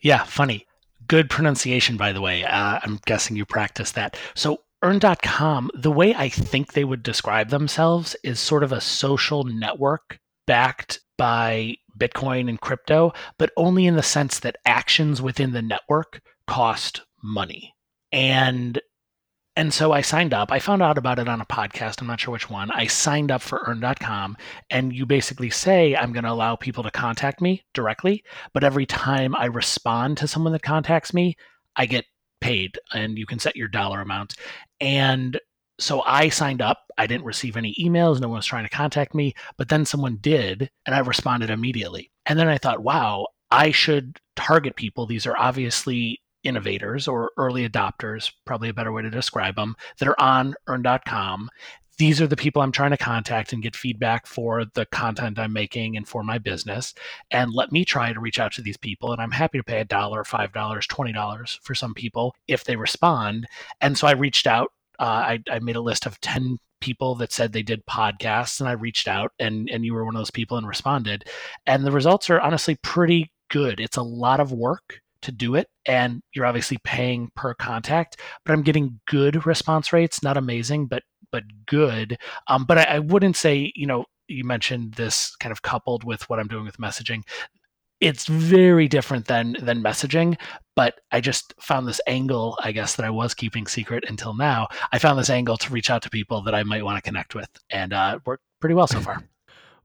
Yeah, 0.00 0.22
funny. 0.24 0.66
Good 1.08 1.30
pronunciation, 1.30 1.96
by 1.96 2.12
the 2.12 2.20
way. 2.20 2.44
Uh, 2.44 2.78
I'm 2.82 3.00
guessing 3.06 3.36
you 3.36 3.46
practice 3.46 3.92
that. 3.92 4.16
So, 4.34 4.62
earn.com, 4.82 5.70
the 5.74 5.90
way 5.90 6.14
I 6.14 6.28
think 6.28 6.72
they 6.72 6.84
would 6.84 7.02
describe 7.02 7.48
themselves 7.48 8.16
is 8.22 8.38
sort 8.38 8.62
of 8.62 8.72
a 8.72 8.80
social 8.80 9.44
network 9.44 10.18
backed 10.50 10.98
by 11.16 11.76
Bitcoin 11.96 12.48
and 12.48 12.60
crypto, 12.60 13.12
but 13.38 13.52
only 13.56 13.86
in 13.86 13.94
the 13.94 14.02
sense 14.02 14.40
that 14.40 14.56
actions 14.66 15.22
within 15.22 15.52
the 15.52 15.62
network 15.62 16.20
cost 16.48 17.02
money. 17.22 17.72
And 18.10 18.80
and 19.54 19.72
so 19.72 19.92
I 19.92 20.00
signed 20.00 20.34
up. 20.34 20.50
I 20.50 20.58
found 20.58 20.82
out 20.82 20.98
about 20.98 21.20
it 21.20 21.28
on 21.28 21.40
a 21.40 21.46
podcast. 21.46 22.00
I'm 22.00 22.08
not 22.08 22.18
sure 22.18 22.32
which 22.32 22.50
one. 22.50 22.72
I 22.72 22.88
signed 22.88 23.30
up 23.30 23.42
for 23.42 23.62
earn.com 23.64 24.36
and 24.70 24.92
you 24.92 25.06
basically 25.06 25.50
say 25.50 25.94
I'm 25.94 26.12
going 26.12 26.24
to 26.24 26.32
allow 26.32 26.56
people 26.56 26.82
to 26.82 26.90
contact 26.90 27.40
me 27.40 27.62
directly, 27.72 28.24
but 28.52 28.64
every 28.64 28.86
time 28.86 29.36
I 29.36 29.44
respond 29.44 30.16
to 30.18 30.26
someone 30.26 30.52
that 30.54 30.62
contacts 30.62 31.14
me, 31.14 31.36
I 31.76 31.86
get 31.86 32.06
paid 32.40 32.76
and 32.92 33.16
you 33.16 33.26
can 33.26 33.38
set 33.38 33.54
your 33.54 33.68
dollar 33.68 34.00
amount. 34.00 34.34
And 34.80 35.38
so 35.80 36.02
I 36.02 36.28
signed 36.28 36.62
up. 36.62 36.84
I 36.98 37.06
didn't 37.06 37.24
receive 37.24 37.56
any 37.56 37.74
emails. 37.80 38.20
No 38.20 38.28
one 38.28 38.36
was 38.36 38.46
trying 38.46 38.64
to 38.64 38.70
contact 38.70 39.14
me, 39.14 39.34
but 39.56 39.68
then 39.68 39.84
someone 39.84 40.18
did, 40.20 40.70
and 40.86 40.94
I 40.94 41.00
responded 41.00 41.50
immediately. 41.50 42.10
And 42.26 42.38
then 42.38 42.48
I 42.48 42.58
thought, 42.58 42.82
wow, 42.82 43.28
I 43.50 43.70
should 43.70 44.20
target 44.36 44.76
people. 44.76 45.06
These 45.06 45.26
are 45.26 45.36
obviously 45.36 46.20
innovators 46.44 47.08
or 47.08 47.32
early 47.36 47.68
adopters, 47.68 48.32
probably 48.44 48.68
a 48.68 48.74
better 48.74 48.92
way 48.92 49.02
to 49.02 49.10
describe 49.10 49.56
them, 49.56 49.76
that 49.98 50.08
are 50.08 50.20
on 50.20 50.54
earn.com. 50.66 51.50
These 51.98 52.20
are 52.22 52.26
the 52.26 52.36
people 52.36 52.62
I'm 52.62 52.72
trying 52.72 52.92
to 52.92 52.96
contact 52.96 53.52
and 53.52 53.62
get 53.62 53.76
feedback 53.76 54.26
for 54.26 54.64
the 54.64 54.86
content 54.86 55.38
I'm 55.38 55.52
making 55.52 55.98
and 55.98 56.08
for 56.08 56.22
my 56.22 56.38
business. 56.38 56.94
And 57.30 57.52
let 57.52 57.72
me 57.72 57.84
try 57.84 58.12
to 58.12 58.20
reach 58.20 58.40
out 58.40 58.52
to 58.52 58.62
these 58.62 58.78
people. 58.78 59.12
And 59.12 59.20
I'm 59.20 59.30
happy 59.30 59.58
to 59.58 59.64
pay 59.64 59.80
a 59.80 59.84
dollar, 59.84 60.24
$5, 60.24 60.50
$20 60.50 61.58
for 61.60 61.74
some 61.74 61.92
people 61.92 62.34
if 62.48 62.64
they 62.64 62.76
respond. 62.76 63.46
And 63.82 63.98
so 63.98 64.06
I 64.06 64.12
reached 64.12 64.46
out 64.46 64.72
uh, 65.00 65.04
I, 65.04 65.38
I 65.50 65.58
made 65.60 65.76
a 65.76 65.80
list 65.80 66.06
of 66.06 66.20
10 66.20 66.58
people 66.80 67.14
that 67.16 67.32
said 67.32 67.52
they 67.52 67.62
did 67.62 67.84
podcasts 67.86 68.60
and 68.60 68.68
I 68.68 68.72
reached 68.72 69.08
out 69.08 69.32
and 69.38 69.68
and 69.70 69.84
you 69.84 69.92
were 69.92 70.04
one 70.04 70.14
of 70.14 70.20
those 70.20 70.30
people 70.30 70.56
and 70.56 70.66
responded 70.66 71.24
and 71.66 71.84
the 71.84 71.92
results 71.92 72.30
are 72.30 72.40
honestly 72.40 72.76
pretty 72.82 73.32
good. 73.50 73.80
It's 73.80 73.96
a 73.96 74.02
lot 74.02 74.40
of 74.40 74.52
work 74.52 75.00
to 75.22 75.32
do 75.32 75.54
it 75.56 75.68
and 75.84 76.22
you're 76.34 76.46
obviously 76.46 76.78
paying 76.84 77.30
per 77.34 77.54
contact, 77.54 78.18
but 78.44 78.52
I'm 78.52 78.62
getting 78.62 79.00
good 79.06 79.44
response 79.46 79.92
rates, 79.92 80.22
not 80.22 80.36
amazing, 80.36 80.86
but 80.86 81.02
but 81.32 81.44
good. 81.66 82.18
Um, 82.48 82.64
but 82.64 82.78
I, 82.78 82.82
I 82.84 82.98
wouldn't 82.98 83.36
say, 83.36 83.72
you 83.74 83.86
know, 83.86 84.04
you 84.26 84.44
mentioned 84.44 84.94
this 84.94 85.34
kind 85.36 85.52
of 85.52 85.62
coupled 85.62 86.04
with 86.04 86.28
what 86.28 86.38
I'm 86.38 86.48
doing 86.48 86.64
with 86.64 86.78
messaging. 86.78 87.22
It's 88.00 88.26
very 88.26 88.88
different 88.88 89.26
than 89.26 89.56
than 89.60 89.82
messaging, 89.82 90.38
but 90.74 91.00
I 91.12 91.20
just 91.20 91.54
found 91.60 91.86
this 91.86 92.00
angle, 92.06 92.56
I 92.62 92.72
guess, 92.72 92.96
that 92.96 93.04
I 93.04 93.10
was 93.10 93.34
keeping 93.34 93.66
secret 93.66 94.04
until 94.08 94.34
now. 94.34 94.68
I 94.92 94.98
found 94.98 95.18
this 95.18 95.30
angle 95.30 95.56
to 95.58 95.72
reach 95.72 95.90
out 95.90 96.02
to 96.02 96.10
people 96.10 96.42
that 96.42 96.54
I 96.54 96.62
might 96.62 96.84
want 96.84 96.96
to 96.96 97.02
connect 97.02 97.34
with, 97.34 97.50
and 97.70 97.92
uh, 97.92 98.18
worked 98.24 98.44
pretty 98.60 98.74
well 98.74 98.86
so 98.86 99.00
far. 99.00 99.22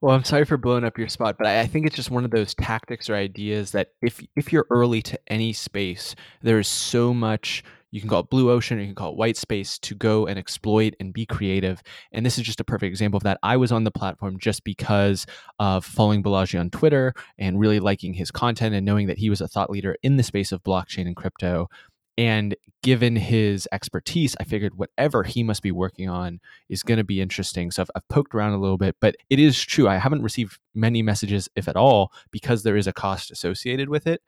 Well, 0.02 0.14
I'm 0.14 0.26
sorry 0.26 0.46
for 0.46 0.58
blowing 0.58 0.84
up 0.84 1.00
your 1.00 1.08
spot, 1.08 1.38
but 1.38 1.48
I 1.48 1.66
think 1.66 1.88
it's 1.88 1.96
just 1.96 2.12
one 2.12 2.26
of 2.26 2.30
those 2.30 2.54
tactics 2.54 3.10
or 3.10 3.16
ideas 3.16 3.72
that 3.72 3.92
if 4.02 4.24
if 4.36 4.52
you're 4.54 4.68
early 4.70 5.02
to 5.02 5.20
any 5.28 5.52
space, 5.54 6.16
there 6.44 6.60
is 6.60 6.68
so 6.68 7.14
much 7.14 7.64
you 7.96 8.02
can 8.02 8.10
call 8.10 8.20
it 8.20 8.30
blue 8.30 8.52
ocean 8.52 8.78
or 8.78 8.82
you 8.82 8.88
can 8.88 8.96
call 8.96 9.12
it 9.12 9.18
white 9.18 9.38
space 9.38 9.80
to 9.80 9.96
go 9.96 10.28
and 10.28 10.38
exploit 10.38 10.94
and 11.00 11.14
be 11.14 11.26
creative. 11.26 11.82
And 12.12 12.26
this 12.26 12.38
is 12.38 12.44
just 12.44 12.60
a 12.60 12.66
perfect 12.66 12.90
example 12.90 13.16
of 13.16 13.24
that. 13.24 13.40
I 13.42 13.56
was 13.56 13.72
on 13.72 13.86
the 13.86 13.92
platform 13.92 14.38
just 14.38 14.66
because 14.66 15.26
of 15.60 15.86
following 15.86 16.22
Balaji 16.22 16.60
on 16.60 16.70
Twitter 16.70 17.14
and 17.38 17.58
really 17.58 17.80
liking 17.80 18.14
his 18.14 18.32
content 18.32 18.76
and 18.76 18.86
knowing 18.86 19.08
that 19.08 19.20
he 19.20 19.30
was 19.30 19.40
a 19.40 19.48
thought 19.48 19.70
leader 19.70 19.96
in 20.04 20.18
the 20.18 20.24
space 20.24 20.52
of 20.52 20.62
blockchain 20.62 21.08
and 21.08 21.16
crypto. 21.16 21.70
And 22.18 22.54
given 22.84 23.16
his 23.16 23.66
expertise, 23.72 24.36
I 24.42 24.44
figured 24.44 24.78
whatever 24.78 25.24
he 25.24 25.42
must 25.42 25.62
be 25.62 25.72
working 25.72 26.10
on 26.10 26.42
is 26.68 26.84
going 26.84 26.98
to 26.98 27.06
be 27.06 27.22
interesting. 27.22 27.72
So 27.72 27.82
I've, 27.84 27.92
I've, 27.96 28.08
poked 28.10 28.36
around 28.36 28.52
a 28.52 28.60
little 28.60 28.78
bit, 28.78 28.98
but 29.00 29.16
it 29.30 29.40
is 29.40 29.62
true. 29.62 29.88
I 29.88 29.96
haven't 29.96 30.22
received 30.22 30.60
many 30.74 31.02
messages, 31.02 31.48
if 31.56 31.70
at 31.70 31.78
all, 31.78 32.12
because 32.30 32.64
there 32.64 32.76
is 32.76 32.88
a 32.88 32.94
cost 32.94 33.32
associated 33.32 33.88
with 33.88 34.06
it. 34.06 34.22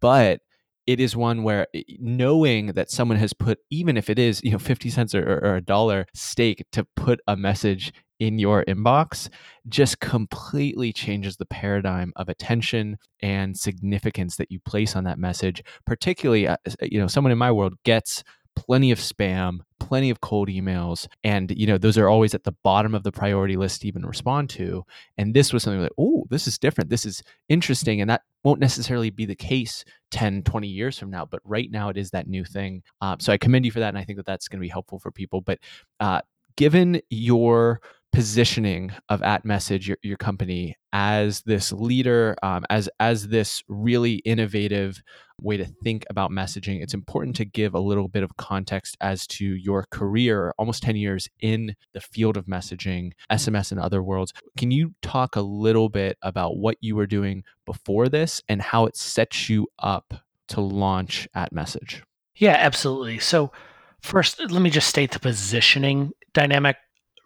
But 0.00 0.42
it 0.86 1.00
is 1.00 1.16
one 1.16 1.42
where 1.42 1.66
eh, 1.74 1.82
knowing 1.98 2.68
that 2.68 2.90
someone 2.90 3.18
has 3.18 3.32
put, 3.32 3.58
even 3.70 3.96
if 3.96 4.08
it 4.08 4.18
is, 4.18 4.42
you 4.42 4.52
know, 4.52 4.58
50 4.58 4.90
cents 4.90 5.14
or, 5.14 5.40
or 5.44 5.56
a 5.56 5.60
dollar 5.60 6.06
stake 6.14 6.64
to 6.72 6.84
put 6.96 7.20
a 7.26 7.36
message 7.36 7.92
in 8.18 8.38
your 8.38 8.64
inbox 8.64 9.28
just 9.68 10.00
completely 10.00 10.92
changes 10.92 11.36
the 11.36 11.44
paradigm 11.46 12.12
of 12.16 12.28
attention 12.28 12.96
and 13.20 13.56
significance 13.58 14.36
that 14.36 14.50
you 14.50 14.58
place 14.60 14.96
on 14.96 15.04
that 15.04 15.18
message 15.18 15.62
particularly 15.84 16.48
uh, 16.48 16.56
you 16.80 16.98
know 16.98 17.06
someone 17.06 17.30
in 17.30 17.36
my 17.36 17.52
world 17.52 17.74
gets 17.84 18.24
plenty 18.56 18.90
of 18.90 18.98
spam, 18.98 19.60
plenty 19.78 20.10
of 20.10 20.20
cold 20.20 20.48
emails, 20.48 21.06
and 21.22 21.52
you 21.56 21.66
know 21.66 21.78
those 21.78 21.96
are 21.96 22.08
always 22.08 22.34
at 22.34 22.44
the 22.44 22.54
bottom 22.64 22.94
of 22.94 23.04
the 23.04 23.12
priority 23.12 23.56
list 23.56 23.82
to 23.82 23.88
even 23.88 24.04
respond 24.04 24.50
to. 24.50 24.84
And 25.16 25.34
this 25.34 25.52
was 25.52 25.62
something 25.62 25.82
like, 25.82 25.92
oh, 25.98 26.24
this 26.30 26.48
is 26.48 26.58
different. 26.58 26.90
This 26.90 27.06
is 27.06 27.22
interesting, 27.48 28.00
and 28.00 28.10
that 28.10 28.22
won't 28.42 28.60
necessarily 28.60 29.10
be 29.10 29.26
the 29.26 29.36
case 29.36 29.84
10, 30.10 30.42
20 30.42 30.66
years 30.66 30.98
from 30.98 31.10
now. 31.10 31.24
But 31.24 31.40
right 31.44 31.70
now, 31.70 31.88
it 31.90 31.96
is 31.96 32.10
that 32.10 32.28
new 32.28 32.44
thing. 32.44 32.82
Um, 33.00 33.20
so 33.20 33.32
I 33.32 33.38
commend 33.38 33.64
you 33.64 33.70
for 33.70 33.80
that, 33.80 33.88
and 33.88 33.98
I 33.98 34.04
think 34.04 34.16
that 34.16 34.26
that's 34.26 34.48
going 34.48 34.58
to 34.58 34.64
be 34.64 34.68
helpful 34.68 34.98
for 34.98 35.12
people. 35.12 35.40
But 35.40 35.58
uh, 36.00 36.22
given 36.56 37.00
your 37.10 37.80
positioning 38.16 38.90
of 39.10 39.20
at 39.20 39.44
message 39.44 39.86
your, 39.86 39.98
your 40.02 40.16
company 40.16 40.74
as 40.94 41.42
this 41.42 41.70
leader 41.70 42.34
um, 42.42 42.64
as 42.70 42.88
as 42.98 43.28
this 43.28 43.62
really 43.68 44.14
innovative 44.24 45.02
way 45.42 45.58
to 45.58 45.66
think 45.84 46.02
about 46.08 46.30
messaging. 46.30 46.82
It's 46.82 46.94
important 46.94 47.36
to 47.36 47.44
give 47.44 47.74
a 47.74 47.78
little 47.78 48.08
bit 48.08 48.22
of 48.22 48.34
context 48.38 48.96
as 49.02 49.26
to 49.26 49.44
your 49.44 49.84
career 49.90 50.54
almost 50.56 50.82
10 50.82 50.96
years 50.96 51.28
in 51.40 51.76
the 51.92 52.00
field 52.00 52.38
of 52.38 52.46
messaging 52.46 53.12
sms 53.30 53.70
and 53.70 53.78
other 53.78 54.02
worlds. 54.02 54.32
Can 54.56 54.70
you 54.70 54.94
talk 55.02 55.36
a 55.36 55.42
little 55.42 55.90
bit 55.90 56.16
about 56.22 56.56
what 56.56 56.78
you 56.80 56.96
were 56.96 57.06
doing 57.06 57.44
before 57.66 58.08
this 58.08 58.40
and 58.48 58.62
how 58.62 58.86
it 58.86 58.96
sets 58.96 59.50
you 59.50 59.66
up 59.78 60.14
to 60.48 60.62
launch 60.62 61.28
at 61.34 61.52
message? 61.52 62.02
Yeah 62.34 62.56
absolutely. 62.58 63.18
So 63.18 63.52
first 64.00 64.40
let 64.40 64.62
me 64.62 64.70
just 64.70 64.88
state 64.88 65.10
the 65.10 65.20
positioning 65.20 66.12
dynamic 66.32 66.76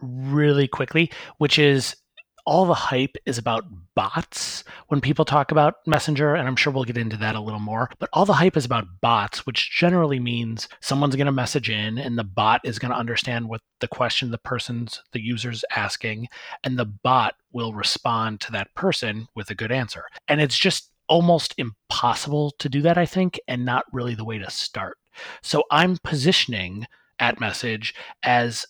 really 0.00 0.68
quickly, 0.68 1.10
which 1.38 1.58
is 1.58 1.96
all 2.46 2.64
the 2.64 2.74
hype 2.74 3.16
is 3.26 3.38
about 3.38 3.64
bots 3.94 4.64
when 4.88 5.00
people 5.00 5.24
talk 5.24 5.50
about 5.50 5.76
Messenger, 5.86 6.34
and 6.34 6.48
I'm 6.48 6.56
sure 6.56 6.72
we'll 6.72 6.84
get 6.84 6.98
into 6.98 7.16
that 7.18 7.34
a 7.34 7.40
little 7.40 7.60
more. 7.60 7.90
But 7.98 8.08
all 8.12 8.24
the 8.24 8.32
hype 8.32 8.56
is 8.56 8.64
about 8.64 9.00
bots, 9.00 9.46
which 9.46 9.70
generally 9.70 10.18
means 10.18 10.68
someone's 10.80 11.16
going 11.16 11.26
to 11.26 11.32
message 11.32 11.70
in, 11.70 11.98
and 11.98 12.18
the 12.18 12.24
bot 12.24 12.60
is 12.64 12.78
going 12.78 12.92
to 12.92 12.98
understand 12.98 13.48
what 13.48 13.60
the 13.80 13.88
question 13.88 14.30
the 14.30 14.38
person's, 14.38 15.02
the 15.12 15.20
user's 15.20 15.64
asking, 15.76 16.28
and 16.64 16.78
the 16.78 16.86
bot 16.86 17.34
will 17.52 17.74
respond 17.74 18.40
to 18.40 18.52
that 18.52 18.74
person 18.74 19.28
with 19.34 19.50
a 19.50 19.54
good 19.54 19.72
answer. 19.72 20.04
And 20.28 20.40
it's 20.40 20.58
just 20.58 20.90
almost 21.08 21.54
impossible 21.58 22.52
to 22.58 22.68
do 22.68 22.82
that, 22.82 22.96
I 22.96 23.06
think, 23.06 23.38
and 23.48 23.64
not 23.64 23.84
really 23.92 24.14
the 24.14 24.24
way 24.24 24.38
to 24.38 24.50
start. 24.50 24.96
So 25.42 25.64
I'm 25.70 25.98
positioning 26.02 26.86
at 27.18 27.40
message 27.40 27.94
as 28.22 28.64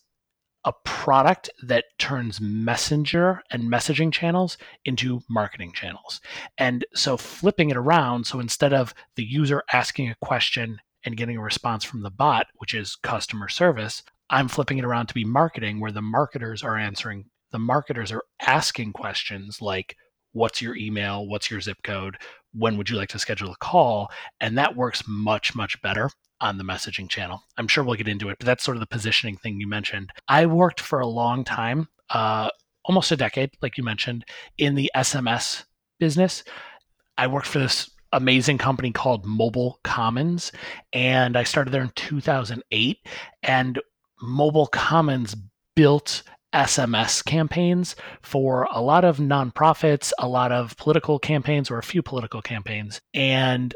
a 0.64 0.72
product 0.84 1.48
that 1.62 1.84
turns 1.98 2.40
messenger 2.40 3.42
and 3.50 3.70
messaging 3.70 4.12
channels 4.12 4.58
into 4.84 5.20
marketing 5.28 5.72
channels. 5.72 6.20
And 6.58 6.84
so 6.94 7.16
flipping 7.16 7.70
it 7.70 7.76
around, 7.76 8.26
so 8.26 8.40
instead 8.40 8.72
of 8.72 8.94
the 9.16 9.24
user 9.24 9.62
asking 9.72 10.10
a 10.10 10.16
question 10.24 10.78
and 11.04 11.16
getting 11.16 11.38
a 11.38 11.42
response 11.42 11.84
from 11.84 12.02
the 12.02 12.10
bot, 12.10 12.46
which 12.56 12.74
is 12.74 12.96
customer 12.96 13.48
service, 13.48 14.02
I'm 14.28 14.48
flipping 14.48 14.78
it 14.78 14.84
around 14.84 15.06
to 15.06 15.14
be 15.14 15.24
marketing 15.24 15.80
where 15.80 15.92
the 15.92 16.02
marketers 16.02 16.62
are 16.62 16.76
answering, 16.76 17.24
the 17.52 17.58
marketers 17.58 18.12
are 18.12 18.24
asking 18.40 18.92
questions 18.92 19.60
like, 19.60 19.96
What's 20.32 20.62
your 20.62 20.76
email? 20.76 21.26
What's 21.26 21.50
your 21.50 21.60
zip 21.60 21.78
code? 21.82 22.16
When 22.52 22.76
would 22.76 22.88
you 22.88 22.94
like 22.94 23.08
to 23.08 23.18
schedule 23.18 23.50
a 23.50 23.56
call? 23.56 24.08
And 24.38 24.56
that 24.56 24.76
works 24.76 25.02
much, 25.08 25.56
much 25.56 25.82
better 25.82 26.08
on 26.40 26.58
the 26.58 26.64
messaging 26.64 27.08
channel. 27.08 27.42
I'm 27.56 27.68
sure 27.68 27.84
we'll 27.84 27.96
get 27.96 28.08
into 28.08 28.28
it, 28.28 28.38
but 28.38 28.46
that's 28.46 28.64
sort 28.64 28.76
of 28.76 28.80
the 28.80 28.86
positioning 28.86 29.36
thing 29.36 29.60
you 29.60 29.68
mentioned. 29.68 30.10
I 30.28 30.46
worked 30.46 30.80
for 30.80 31.00
a 31.00 31.06
long 31.06 31.44
time, 31.44 31.88
uh, 32.10 32.50
almost 32.84 33.12
a 33.12 33.16
decade, 33.16 33.50
like 33.62 33.76
you 33.76 33.84
mentioned, 33.84 34.24
in 34.58 34.74
the 34.74 34.90
SMS 34.96 35.64
business. 35.98 36.44
I 37.18 37.26
worked 37.26 37.46
for 37.46 37.58
this 37.58 37.90
amazing 38.12 38.58
company 38.58 38.90
called 38.90 39.26
Mobile 39.26 39.78
Commons, 39.84 40.52
and 40.92 41.36
I 41.36 41.44
started 41.44 41.70
there 41.70 41.82
in 41.82 41.92
2008. 41.94 42.98
And 43.42 43.80
Mobile 44.20 44.66
Commons 44.66 45.36
built 45.76 46.22
SMS 46.52 47.24
campaigns 47.24 47.94
for 48.22 48.66
a 48.72 48.80
lot 48.80 49.04
of 49.04 49.18
nonprofits, 49.18 50.12
a 50.18 50.26
lot 50.26 50.50
of 50.50 50.76
political 50.76 51.18
campaigns, 51.18 51.70
or 51.70 51.78
a 51.78 51.82
few 51.82 52.02
political 52.02 52.42
campaigns. 52.42 53.00
And 53.14 53.74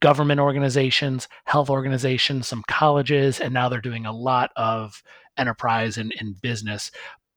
government 0.00 0.40
organizations, 0.40 1.28
health 1.44 1.70
organizations, 1.70 2.48
some 2.48 2.64
colleges, 2.68 3.40
and 3.40 3.54
now 3.54 3.68
they're 3.68 3.80
doing 3.80 4.06
a 4.06 4.16
lot 4.16 4.50
of 4.56 5.02
enterprise 5.36 5.96
and, 5.98 6.14
and 6.18 6.40
business. 6.40 6.90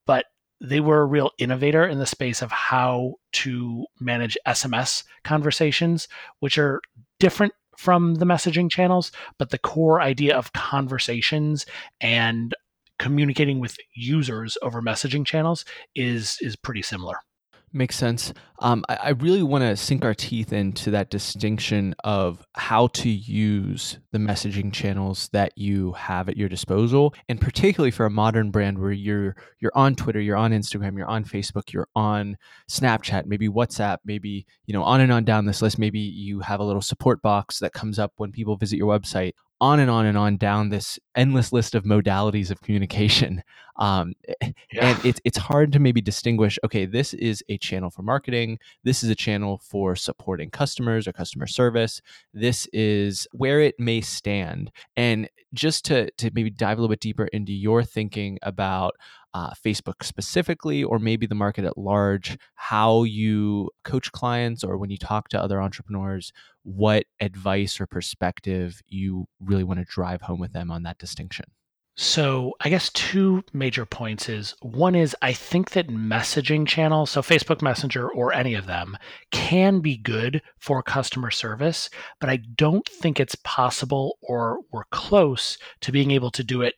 But 0.06 0.26
they 0.62 0.80
were 0.80 1.02
a 1.02 1.06
real 1.06 1.32
innovator 1.38 1.86
in 1.86 2.00
the 2.00 2.06
space 2.06 2.42
of 2.42 2.52
how 2.52 3.16
to 3.32 3.86
manage 4.00 4.38
SMS 4.48 5.04
conversations, 5.24 6.08
which 6.40 6.58
are 6.58 6.82
different 7.20 7.54
from 7.78 8.16
the 8.16 8.26
messaging 8.26 8.70
channels, 8.70 9.12
but 9.38 9.52
the 9.52 9.58
core 9.58 10.02
idea 10.02 10.36
of 10.36 10.52
conversations 10.52 11.66
and 12.02 12.54
communicating 12.98 13.60
with 13.62 13.78
users 13.96 14.58
over 14.62 14.82
messaging 14.82 15.26
channels 15.26 15.64
is 15.96 16.38
is 16.42 16.58
pretty 16.58 16.82
similar. 16.82 17.20
Makes 17.72 17.98
sense. 17.98 18.34
Um, 18.60 18.84
I, 18.90 18.96
I, 18.96 19.10
really 19.10 19.44
want 19.44 19.64
to 19.64 19.78
sink 19.78 20.04
our 20.04 20.16
teeth 20.16 20.52
into 20.52 20.90
that 20.92 21.12
distinction 21.12 21.94
of 22.04 22.44
how 22.56 22.88
to 22.88 23.10
use 23.10 24.00
the 24.12 24.18
messaging 24.18 24.74
channels 24.74 25.30
that 25.34 25.56
you 25.56 25.94
have 25.94 26.30
at 26.30 26.36
your 26.38 26.50
disposal, 26.50 27.14
and 27.28 27.40
particularly 27.40 27.92
for 27.92 28.08
a 28.08 28.10
modern 28.10 28.50
brand 28.50 28.80
where 28.80 28.92
you're 28.92 29.36
you're 29.60 29.72
on 29.76 29.96
Twitter, 29.96 30.20
you're 30.20 30.36
on 30.36 30.52
Instagram, 30.52 30.98
you're 30.98 31.08
on 31.08 31.24
Facebook, 31.24 31.72
you're 31.72 31.88
on 31.96 32.38
Snapchat, 32.68 33.28
maybe 33.28 33.48
WhatsApp, 33.48 33.98
maybe 34.04 34.48
you 34.66 34.74
know 34.74 34.84
on 34.84 35.00
and 35.00 35.12
on 35.12 35.24
down 35.24 35.46
this 35.46 35.62
list. 35.62 35.78
Maybe 35.78 36.00
you 36.00 36.40
have 36.40 36.60
a 36.60 36.66
little 36.66 36.82
support 36.82 37.22
box 37.22 37.60
that 37.60 37.74
comes 37.74 38.00
up 38.00 38.14
when 38.18 38.32
people 38.32 38.58
visit 38.58 38.78
your 38.78 39.00
website 39.00 39.34
on 39.62 39.80
and 39.80 39.92
on 39.92 40.06
and 40.06 40.18
on 40.18 40.38
down 40.38 40.70
this 40.70 40.98
endless 41.16 41.52
list 41.52 41.76
of 41.76 41.84
modalities 41.84 42.50
of 42.50 42.62
communication. 42.62 43.44
Um, 43.80 44.14
yeah. 44.42 44.50
And 44.74 45.06
it's, 45.06 45.22
it's 45.24 45.38
hard 45.38 45.72
to 45.72 45.80
maybe 45.80 46.02
distinguish 46.02 46.60
okay, 46.64 46.86
this 46.86 47.14
is 47.14 47.44
a 47.50 47.58
channel 47.58 47.90
for 47.90 48.04
marketing, 48.04 48.60
this 48.84 49.04
is 49.04 49.10
a 49.10 49.16
channel 49.16 49.58
for 49.64 49.96
supporting 49.96 50.52
customers 50.52 51.08
or 51.08 51.14
customer 51.14 51.48
service, 51.48 52.02
this 52.34 52.68
is 52.74 53.28
where 53.32 53.62
it 53.62 53.80
may 53.80 54.02
stand. 54.02 54.72
And 54.96 55.30
just 55.54 55.86
to, 55.86 56.12
to 56.12 56.30
maybe 56.36 56.50
dive 56.50 56.78
a 56.78 56.82
little 56.82 56.94
bit 56.94 57.00
deeper 57.00 57.26
into 57.26 57.54
your 57.54 57.84
thinking 57.84 58.38
about 58.44 58.96
uh, 59.34 59.52
Facebook 59.52 60.04
specifically, 60.04 60.84
or 60.84 61.00
maybe 61.00 61.26
the 61.26 61.36
market 61.36 61.66
at 61.66 61.78
large, 61.78 62.38
how 62.56 63.04
you 63.04 63.70
coach 63.84 64.12
clients 64.12 64.64
or 64.64 64.78
when 64.78 64.90
you 64.90 64.98
talk 64.98 65.30
to 65.30 65.42
other 65.42 65.62
entrepreneurs, 65.62 66.32
what 66.64 67.06
advice 67.20 67.80
or 67.80 67.88
perspective 67.88 68.82
you 68.88 69.28
really 69.40 69.64
want 69.64 69.80
to 69.80 69.86
drive 69.86 70.22
home 70.22 70.40
with 70.40 70.54
them 70.54 70.70
on 70.70 70.84
that 70.84 70.98
distinction? 70.98 71.46
So, 72.02 72.54
I 72.62 72.70
guess 72.70 72.90
two 72.92 73.44
major 73.52 73.86
points 73.86 74.30
is 74.30 74.56
one 74.62 74.96
is 74.96 75.18
I 75.22 75.34
think 75.34 75.72
that 75.72 75.90
messaging 75.90 76.66
channels, 76.66 77.10
so 77.10 77.22
Facebook 77.22 77.62
Messenger 77.62 78.10
or 78.10 78.32
any 78.32 78.54
of 78.54 78.68
them, 78.68 78.98
can 79.34 79.82
be 79.82 79.98
good 79.98 80.42
for 80.60 80.82
customer 80.82 81.30
service, 81.30 81.90
but 82.22 82.30
I 82.30 82.38
don't 82.56 82.88
think 82.88 83.20
it's 83.20 83.36
possible 83.44 84.18
or 84.22 84.60
we're 84.72 84.86
close 84.92 85.58
to 85.82 85.92
being 85.92 86.12
able 86.12 86.32
to 86.32 86.42
do 86.42 86.62
it 86.62 86.76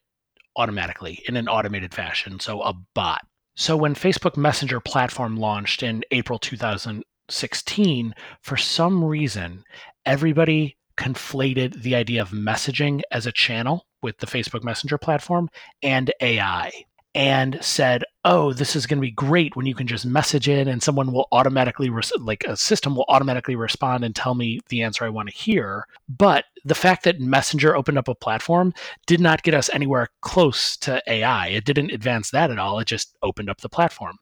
automatically 0.56 1.22
in 1.28 1.38
an 1.38 1.48
automated 1.48 1.94
fashion. 1.94 2.40
So, 2.40 2.64
a 2.64 2.74
bot 2.96 3.22
So 3.56 3.78
when 3.78 3.94
Facebook 3.94 4.38
Messenger 4.38 4.80
platform 4.80 5.38
launched 5.38 5.84
in 5.84 6.04
April 6.10 6.40
2016, 6.40 8.16
for 8.42 8.58
some 8.58 9.04
reason, 9.04 9.66
everybody 10.04 10.78
conflated 10.98 11.82
the 11.82 11.96
idea 11.96 12.22
of 12.22 12.30
messaging 12.30 13.02
as 13.12 13.26
a 13.26 13.32
channel 13.32 13.86
with 14.02 14.18
the 14.18 14.28
Facebook 14.28 14.64
Messenger 14.64 14.98
platform 14.98 15.50
and 15.82 16.14
AI 16.22 16.72
and 17.14 17.58
said, 17.62 18.04
"Oh, 18.24 18.54
this 18.54 18.76
is 18.76 18.86
going 18.86 18.98
to 18.98 19.08
be 19.08 19.12
great 19.12 19.56
when 19.56 19.66
you 19.66 19.76
can 19.76 19.88
just 19.88 20.06
message 20.06 20.48
in 20.48 20.68
and 20.68 20.82
someone 20.82 21.12
will 21.12 21.28
automatically 21.32 21.90
res- 21.90 22.14
like 22.20 22.44
a 22.46 22.56
system 22.56 22.96
will 22.96 23.06
automatically 23.10 23.56
respond 23.56 24.04
and 24.04 24.16
tell 24.16 24.36
me 24.36 24.60
the 24.70 24.82
answer 24.82 25.04
I 25.04 25.10
want 25.10 25.30
to 25.30 25.36
hear." 25.36 25.88
But 26.08 26.46
the 26.64 26.76
fact 26.76 27.04
that 27.04 27.20
Messenger 27.20 27.76
opened 27.76 27.98
up 27.98 28.08
a 28.08 28.16
platform 28.16 28.74
did 29.08 29.20
not 29.20 29.44
get 29.44 29.54
us 29.54 29.70
anywhere 29.74 30.10
close 30.22 30.78
to 30.78 31.02
AI. 31.08 31.48
It 31.48 31.66
didn't 31.66 31.92
advance 31.92 32.30
that 32.32 32.52
at 32.52 32.60
all. 32.60 32.80
It 32.80 32.88
just 32.88 33.16
opened 33.24 33.50
up 33.50 33.62
the 33.62 33.70
platform. 33.70 34.18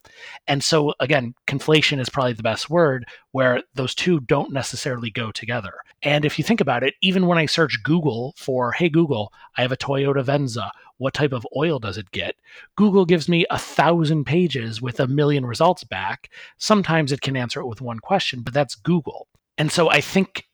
And 0.48 0.64
so 0.64 0.94
again, 1.00 1.36
conflation 1.48 2.00
is 2.00 2.10
probably 2.10 2.34
the 2.34 2.44
best 2.44 2.70
word 2.70 3.06
where 3.32 3.62
those 3.76 3.94
two 3.94 4.22
don't 4.22 4.54
necessarily 4.54 5.12
go 5.12 5.32
together. 5.32 5.74
And 6.02 6.24
if 6.24 6.38
you 6.38 6.44
think 6.44 6.62
about 6.62 6.84
it, 6.84 6.96
even 7.02 7.28
when 7.28 7.38
I 7.38 7.46
search 7.46 7.84
Google 7.84 8.34
for, 8.38 8.72
"Hey 8.72 8.90
Google, 8.90 9.34
I 9.58 9.62
have 9.62 9.72
a 9.72 9.78
Toyota 9.78 10.24
Venza 10.24 10.72
what 11.00 11.16
type 11.16 11.34
of 11.34 11.48
oil 11.56 11.80
does 11.80 11.98
it 11.98 12.12
get? 12.12 12.36
Google 12.76 13.06
gives 13.06 13.28
me 13.28 13.46
a 13.50 13.58
thousand 13.58 14.26
pages 14.26 14.82
with 14.82 15.00
a 15.00 15.08
million 15.08 15.46
results 15.46 15.84
back. 15.84 16.30
Sometimes 16.58 17.12
it 17.12 17.22
can 17.22 17.36
answer 17.36 17.60
it 17.60 17.68
with 17.68 17.82
one 17.82 18.00
question, 18.00 18.42
but 18.42 18.54
that's 18.54 18.76
Google. 18.76 19.28
And 19.58 19.72
so 19.72 19.90
I 19.90 20.02
think 20.02 20.46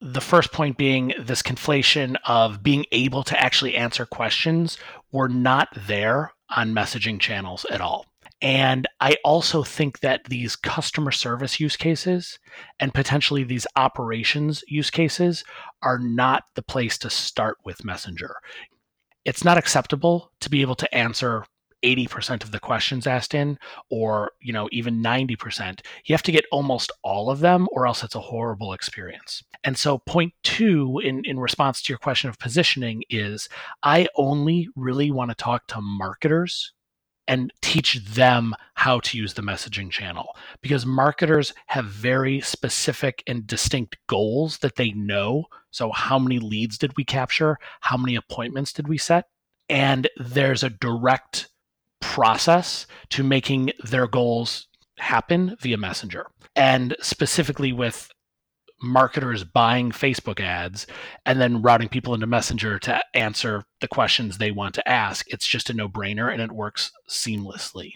the 0.00 0.20
first 0.20 0.52
point 0.52 0.78
being 0.78 1.12
this 1.18 1.42
conflation 1.42 2.16
of 2.26 2.62
being 2.62 2.86
able 2.90 3.22
to 3.22 3.40
actually 3.40 3.76
answer 3.76 4.06
questions 4.06 4.78
were 5.12 5.28
not 5.28 5.68
there 5.86 6.32
on 6.48 6.74
messaging 6.74 7.20
channels 7.20 7.66
at 7.70 7.80
all. 7.80 8.06
And 8.42 8.88
I 9.00 9.16
also 9.22 9.62
think 9.62 10.00
that 10.00 10.24
these 10.24 10.56
customer 10.56 11.10
service 11.10 11.60
use 11.60 11.76
cases 11.76 12.38
and 12.78 12.94
potentially 12.94 13.44
these 13.44 13.66
operations 13.76 14.64
use 14.66 14.90
cases 14.90 15.44
are 15.82 15.98
not 15.98 16.44
the 16.54 16.62
place 16.62 16.96
to 16.98 17.10
start 17.10 17.58
with 17.64 17.84
Messenger 17.84 18.36
it's 19.24 19.44
not 19.44 19.58
acceptable 19.58 20.32
to 20.40 20.50
be 20.50 20.60
able 20.62 20.74
to 20.76 20.94
answer 20.94 21.44
80% 21.82 22.44
of 22.44 22.50
the 22.50 22.60
questions 22.60 23.06
asked 23.06 23.34
in 23.34 23.58
or 23.90 24.32
you 24.40 24.52
know 24.52 24.68
even 24.70 25.02
90% 25.02 25.80
you 26.04 26.14
have 26.14 26.22
to 26.22 26.32
get 26.32 26.44
almost 26.52 26.92
all 27.02 27.30
of 27.30 27.40
them 27.40 27.68
or 27.72 27.86
else 27.86 28.04
it's 28.04 28.14
a 28.14 28.20
horrible 28.20 28.72
experience. 28.72 29.42
And 29.64 29.76
so 29.76 29.98
point 29.98 30.34
two 30.42 31.00
in, 31.02 31.22
in 31.24 31.38
response 31.38 31.82
to 31.82 31.92
your 31.92 31.98
question 31.98 32.28
of 32.28 32.38
positioning 32.38 33.02
is 33.08 33.48
i 33.82 34.06
only 34.16 34.68
really 34.76 35.10
want 35.10 35.30
to 35.30 35.34
talk 35.34 35.66
to 35.68 35.80
marketers 35.80 36.72
and 37.30 37.52
teach 37.62 38.04
them 38.04 38.56
how 38.74 38.98
to 38.98 39.16
use 39.16 39.34
the 39.34 39.42
messaging 39.42 39.88
channel 39.88 40.36
because 40.62 40.84
marketers 40.84 41.54
have 41.66 41.84
very 41.84 42.40
specific 42.40 43.22
and 43.24 43.46
distinct 43.46 43.96
goals 44.08 44.58
that 44.58 44.74
they 44.74 44.90
know. 44.90 45.44
So, 45.70 45.92
how 45.92 46.18
many 46.18 46.40
leads 46.40 46.76
did 46.76 46.96
we 46.96 47.04
capture? 47.04 47.56
How 47.82 47.96
many 47.96 48.16
appointments 48.16 48.72
did 48.72 48.88
we 48.88 48.98
set? 48.98 49.26
And 49.68 50.08
there's 50.16 50.64
a 50.64 50.70
direct 50.70 51.48
process 52.00 52.88
to 53.10 53.22
making 53.22 53.70
their 53.84 54.08
goals 54.08 54.66
happen 54.98 55.56
via 55.60 55.78
Messenger. 55.78 56.26
And 56.56 56.96
specifically 57.00 57.72
with 57.72 58.10
marketers 58.82 59.44
buying 59.44 59.90
Facebook 59.90 60.40
ads 60.40 60.86
and 61.26 61.40
then 61.40 61.62
routing 61.62 61.88
people 61.88 62.14
into 62.14 62.26
Messenger 62.26 62.78
to 62.80 63.00
answer 63.14 63.64
the 63.80 63.88
questions 63.88 64.38
they 64.38 64.50
want 64.50 64.74
to 64.74 64.88
ask. 64.88 65.26
It's 65.28 65.46
just 65.46 65.70
a 65.70 65.74
no 65.74 65.88
brainer 65.88 66.32
and 66.32 66.40
it 66.40 66.52
works 66.52 66.92
seamlessly. 67.08 67.92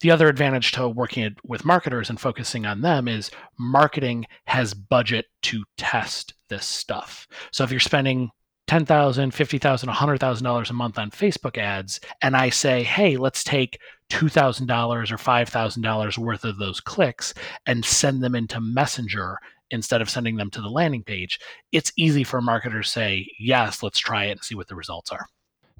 The 0.00 0.10
other 0.10 0.28
advantage 0.28 0.72
to 0.72 0.88
working 0.88 1.36
with 1.44 1.64
marketers 1.64 2.10
and 2.10 2.20
focusing 2.20 2.66
on 2.66 2.82
them 2.82 3.08
is 3.08 3.30
marketing 3.58 4.26
has 4.46 4.74
budget 4.74 5.26
to 5.42 5.64
test 5.78 6.34
this 6.48 6.66
stuff. 6.66 7.26
So 7.50 7.64
if 7.64 7.70
you're 7.70 7.80
spending 7.80 8.30
$10,000, 8.68 8.84
$50,000, 8.84 9.94
$100,000 9.94 10.70
a 10.70 10.72
month 10.72 10.98
on 10.98 11.10
Facebook 11.10 11.56
ads, 11.56 12.00
and 12.20 12.36
I 12.36 12.50
say, 12.50 12.82
hey, 12.82 13.16
let's 13.16 13.44
take 13.44 13.78
$2,000 14.10 15.10
or 15.10 15.16
$5,000 15.16 16.18
worth 16.18 16.44
of 16.44 16.58
those 16.58 16.80
clicks 16.80 17.32
and 17.64 17.84
send 17.84 18.22
them 18.22 18.34
into 18.34 18.60
Messenger 18.60 19.38
instead 19.70 20.02
of 20.02 20.10
sending 20.10 20.36
them 20.36 20.50
to 20.50 20.60
the 20.60 20.68
landing 20.68 21.02
page, 21.02 21.38
it's 21.72 21.92
easy 21.96 22.24
for 22.24 22.40
marketers 22.40 22.90
say, 22.90 23.28
yes, 23.38 23.82
let's 23.82 23.98
try 23.98 24.26
it 24.26 24.32
and 24.32 24.44
see 24.44 24.54
what 24.54 24.68
the 24.68 24.74
results 24.74 25.10
are. 25.10 25.26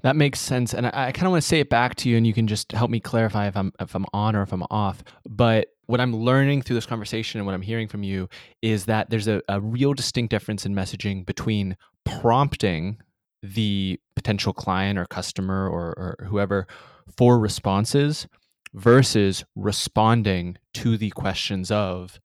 That 0.03 0.15
makes 0.15 0.39
sense, 0.39 0.73
and 0.73 0.85
I, 0.85 1.07
I 1.07 1.11
kind 1.11 1.25
of 1.25 1.31
want 1.31 1.41
to 1.41 1.47
say 1.47 1.59
it 1.59 1.69
back 1.69 1.95
to 1.95 2.09
you, 2.09 2.17
and 2.17 2.27
you 2.27 2.33
can 2.33 2.45
just 2.45 2.71
help 2.71 2.91
me 2.91 2.99
clarify 2.99 3.47
if 3.47 3.57
I'm 3.57 3.73
if 3.79 3.95
I'm 3.95 4.05
on 4.13 4.35
or 4.35 4.43
if 4.43 4.53
I'm 4.53 4.63
off. 4.69 5.03
But 5.27 5.69
what 5.87 5.99
I'm 5.99 6.15
learning 6.15 6.61
through 6.61 6.75
this 6.75 6.85
conversation 6.85 7.39
and 7.39 7.47
what 7.47 7.55
I'm 7.55 7.63
hearing 7.63 7.87
from 7.87 8.03
you 8.03 8.29
is 8.61 8.85
that 8.85 9.09
there's 9.09 9.27
a, 9.27 9.41
a 9.49 9.59
real 9.59 9.93
distinct 9.93 10.29
difference 10.29 10.65
in 10.65 10.75
messaging 10.75 11.25
between 11.25 11.77
prompting 12.05 12.97
the 13.41 13.99
potential 14.15 14.53
client 14.53 14.99
or 14.99 15.05
customer 15.05 15.67
or, 15.67 15.93
or 15.97 16.25
whoever 16.27 16.67
for 17.15 17.39
responses 17.39 18.27
versus 18.73 19.43
responding 19.55 20.57
to 20.73 20.97
the 20.97 21.09
questions 21.11 21.71
of 21.71 22.19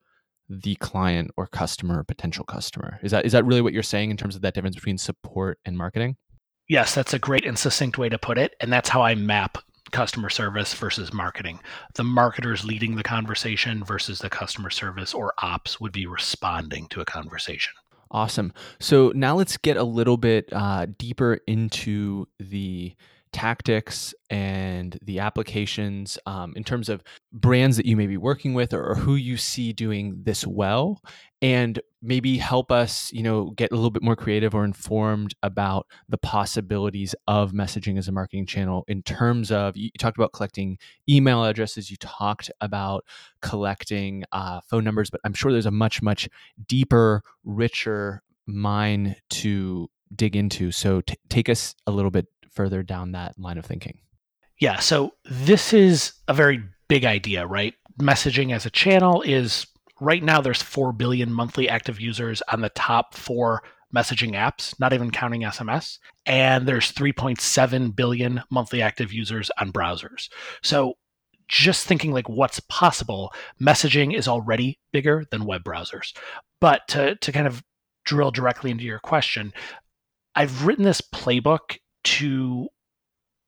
the 0.49 0.75
client 0.77 1.31
or 1.37 1.47
customer 1.47 2.01
or 2.01 2.05
potential 2.05 2.45
customer. 2.45 2.99
Is 3.03 3.11
that 3.13 3.25
is 3.25 3.33
that 3.33 3.45
really 3.45 3.63
what 3.63 3.73
you're 3.73 3.83
saying 3.83 4.11
in 4.11 4.17
terms 4.17 4.37
of 4.37 4.43
that 4.43 4.55
difference 4.55 4.77
between 4.77 4.99
support 4.99 5.59
and 5.65 5.77
marketing? 5.77 6.17
Yes, 6.69 6.95
that's 6.95 7.13
a 7.13 7.19
great 7.19 7.45
and 7.45 7.59
succinct 7.59 7.99
way 7.99 8.09
to 8.09 8.19
put 8.19 8.39
it. 8.39 8.55
And 8.61 8.73
that's 8.73 8.89
how 8.89 9.03
I 9.03 9.15
map 9.15 9.59
customer 9.91 10.31
service 10.31 10.73
versus 10.75 11.13
marketing. 11.13 11.61
The 11.95 12.05
marketers 12.05 12.65
leading 12.65 12.97
the 12.97 13.03
conversation 13.03 13.85
versus 13.85 14.19
the 14.19 14.31
customer 14.31 14.71
service 14.71 15.13
or 15.13 15.35
ops 15.39 15.81
would 15.81 15.93
be 15.93 16.07
responding 16.07 16.87
to 16.89 17.01
a 17.01 17.05
conversation. 17.05 17.75
Awesome. 18.11 18.53
So 18.79 19.13
now 19.15 19.37
let's 19.37 19.57
get 19.57 19.77
a 19.77 19.85
little 19.85 20.17
bit 20.17 20.49
uh, 20.53 20.87
deeper 20.99 21.41
into 21.47 22.27
the 22.39 22.95
tactics 23.33 24.14
and 24.31 24.99
the 25.03 25.18
applications 25.18 26.18
um, 26.27 26.53
in 26.57 26.64
terms 26.64 26.88
of 26.88 27.03
brands 27.33 27.77
that 27.77 27.87
you 27.87 27.97
may 27.97 28.07
be 28.07 28.16
working 28.16 28.55
with 28.55 28.73
or, 28.73 28.90
or, 28.90 28.95
who 28.95 29.14
you 29.14 29.37
see 29.37 29.73
doing 29.73 30.21
this 30.23 30.47
well 30.47 31.01
and 31.40 31.81
maybe 32.03 32.38
help 32.38 32.71
us 32.71 33.11
you 33.12 33.23
know 33.23 33.51
get 33.51 33.73
a 33.73 33.75
little 33.75 33.90
bit 33.90 34.03
more 34.03 34.14
creative 34.14 34.55
or 34.55 34.64
informed 34.64 35.35
about 35.42 35.87
the 36.09 36.18
possibilities 36.18 37.14
of 37.27 37.53
messaging 37.53 37.99
as 37.99 38.07
a 38.07 38.12
marketing 38.12 38.47
channel 38.47 38.85
in 38.87 39.03
terms 39.03 39.51
of 39.51 39.77
you 39.77 39.90
talked 39.99 40.16
about 40.16 40.33
collecting 40.33 40.79
email 41.09 41.45
addresses 41.45 41.90
you 41.90 41.97
talked 41.97 42.51
about 42.61 43.05
collecting 43.40 44.25
uh, 44.33 44.61
phone 44.68 44.85
numbers 44.85 45.11
but 45.11 45.21
i'm 45.25 45.35
sure 45.35 45.53
there's 45.53 45.66
a 45.66 45.71
much 45.71 46.03
much 46.03 46.29
deeper 46.68 47.23
richer 47.45 48.23
mine 48.47 49.16
to 49.31 49.88
dig 50.14 50.37
into. 50.37 50.71
So 50.71 51.01
t- 51.01 51.16
take 51.29 51.49
us 51.49 51.75
a 51.87 51.90
little 51.90 52.11
bit 52.11 52.27
further 52.53 52.83
down 52.83 53.12
that 53.12 53.38
line 53.38 53.59
of 53.59 53.65
thinking? 53.67 53.99
Yeah, 54.61 54.79
so 54.79 55.12
this 55.25 55.73
is 55.73 56.12
a 56.29 56.35
very 56.35 56.62
big 56.88 57.05
idea, 57.05 57.47
right? 57.47 57.75
Messaging 58.01 58.55
as 58.55 58.67
a 58.67 58.71
channel 58.71 59.23
is 59.23 59.67
right 60.01 60.23
now 60.23 60.41
there's 60.41 60.62
4 60.62 60.93
billion 60.93 61.33
monthly 61.33 61.69
active 61.69 62.01
users 62.01 62.43
on 62.53 62.61
the 62.61 62.69
top 62.71 63.15
4 63.15 63.62
messaging 63.95 64.33
apps, 64.33 64.79
not 64.81 64.93
even 64.93 65.11
counting 65.11 65.43
SMS, 65.43 65.99
and 66.25 66.67
there's 66.67 66.93
3.7 66.93 67.95
billion 67.95 68.43
monthly 68.51 68.81
active 68.83 69.12
users 69.12 69.51
on 69.59 69.73
browsers. 69.73 70.29
So 70.62 70.95
just 71.49 71.87
thinking 71.87 72.12
like 72.12 72.29
what's 72.29 72.61
possible, 72.61 73.33
messaging 73.61 74.17
is 74.17 74.27
already 74.29 74.79
bigger 74.93 75.25
than 75.31 75.45
web 75.45 75.62
browsers. 75.62 76.17
But 76.61 76.88
to 76.88 77.17
to 77.17 77.33
kind 77.33 77.47
of 77.47 77.62
drill 78.05 78.31
directly 78.31 78.71
into 78.71 78.85
your 78.85 78.99
question, 78.99 79.53
I've 80.35 80.67
written 80.67 80.85
this 80.85 81.03
playbook 81.03 81.79
to 82.05 82.69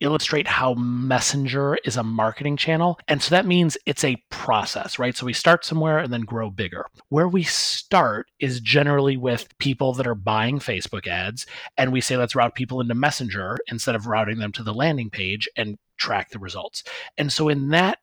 illustrate 0.01 0.47
how 0.47 0.75
Messenger 0.75 1.79
is 1.85 1.97
a 1.97 2.03
marketing 2.03 2.57
channel. 2.57 2.99
And 3.09 3.23
so 3.23 3.35
that 3.35 3.47
means 3.47 3.79
it's 3.87 4.05
a 4.05 4.23
process, 4.31 4.99
right? 4.99 5.17
So 5.17 5.25
we 5.25 5.33
start 5.33 5.65
somewhere 5.65 5.99
and 5.99 6.13
then 6.13 6.23
grow 6.23 6.51
bigger. 6.51 6.87
Where 7.09 7.29
we 7.29 7.43
start 7.43 8.27
is 8.39 8.61
generally 8.61 9.17
with 9.17 9.57
people 9.59 9.95
that 9.95 10.07
are 10.07 10.15
buying 10.15 10.59
Facebook 10.59 11.07
ads. 11.07 11.47
And 11.77 11.93
we 11.93 12.01
say, 12.01 12.17
let's 12.17 12.35
route 12.35 12.55
people 12.55 12.81
into 12.81 12.95
Messenger 12.95 13.59
instead 13.69 13.95
of 13.95 14.07
routing 14.07 14.39
them 14.39 14.53
to 14.53 14.63
the 14.63 14.75
landing 14.75 15.11
page 15.11 15.49
and 15.57 15.79
track 15.97 16.31
the 16.31 16.39
results. 16.39 16.85
And 17.17 17.33
so 17.33 17.49
in 17.49 17.69
that 17.71 17.99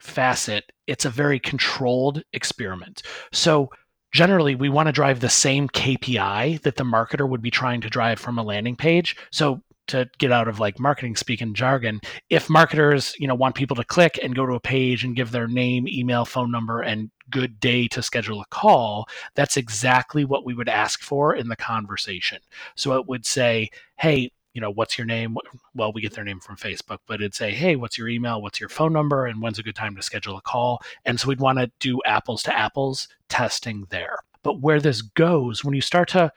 facet, 0.00 0.64
it's 0.86 1.04
a 1.04 1.10
very 1.10 1.38
controlled 1.38 2.22
experiment. 2.32 3.02
So 3.32 3.70
generally 4.12 4.54
we 4.54 4.68
want 4.68 4.86
to 4.86 4.92
drive 4.92 5.20
the 5.20 5.28
same 5.28 5.68
KPI 5.68 6.62
that 6.62 6.76
the 6.76 6.84
marketer 6.84 7.28
would 7.28 7.42
be 7.42 7.50
trying 7.50 7.80
to 7.82 7.90
drive 7.90 8.18
from 8.18 8.38
a 8.38 8.42
landing 8.42 8.76
page. 8.76 9.16
So 9.30 9.60
to 9.86 10.08
get 10.18 10.32
out 10.32 10.48
of 10.48 10.60
like 10.60 10.78
marketing 10.78 11.16
speak 11.16 11.40
and 11.40 11.56
jargon 11.56 12.00
if 12.30 12.48
marketers 12.48 13.14
you 13.18 13.26
know 13.26 13.34
want 13.34 13.54
people 13.54 13.76
to 13.76 13.84
click 13.84 14.18
and 14.22 14.34
go 14.34 14.46
to 14.46 14.54
a 14.54 14.60
page 14.60 15.04
and 15.04 15.16
give 15.16 15.30
their 15.30 15.48
name 15.48 15.86
email 15.88 16.24
phone 16.24 16.50
number 16.50 16.80
and 16.80 17.10
good 17.30 17.58
day 17.60 17.88
to 17.88 18.02
schedule 18.02 18.40
a 18.40 18.46
call 18.50 19.06
that's 19.34 19.56
exactly 19.56 20.24
what 20.24 20.44
we 20.44 20.54
would 20.54 20.68
ask 20.68 21.00
for 21.00 21.34
in 21.34 21.48
the 21.48 21.56
conversation 21.56 22.38
so 22.74 22.94
it 22.94 23.06
would 23.06 23.24
say 23.24 23.68
hey 23.96 24.30
you 24.54 24.60
know, 24.60 24.70
what's 24.70 24.96
your 24.96 25.04
name? 25.04 25.36
Well, 25.74 25.92
we 25.92 26.00
get 26.00 26.12
their 26.12 26.24
name 26.24 26.38
from 26.38 26.56
Facebook, 26.56 26.98
but 27.06 27.16
it'd 27.16 27.34
say, 27.34 27.50
hey, 27.50 27.74
what's 27.74 27.98
your 27.98 28.08
email? 28.08 28.40
What's 28.40 28.60
your 28.60 28.68
phone 28.68 28.92
number? 28.92 29.26
And 29.26 29.42
when's 29.42 29.58
a 29.58 29.64
good 29.64 29.74
time 29.74 29.96
to 29.96 30.02
schedule 30.02 30.36
a 30.36 30.42
call? 30.42 30.80
And 31.04 31.18
so 31.18 31.28
we'd 31.28 31.40
want 31.40 31.58
to 31.58 31.70
do 31.80 32.00
apples 32.06 32.42
to 32.44 32.56
apples 32.56 33.08
testing 33.28 33.84
there. 33.90 34.16
But 34.44 34.60
where 34.60 34.80
this 34.80 35.02
goes, 35.02 35.64
when 35.64 35.74
you 35.74 35.80
start 35.80 36.08
to 36.10 36.30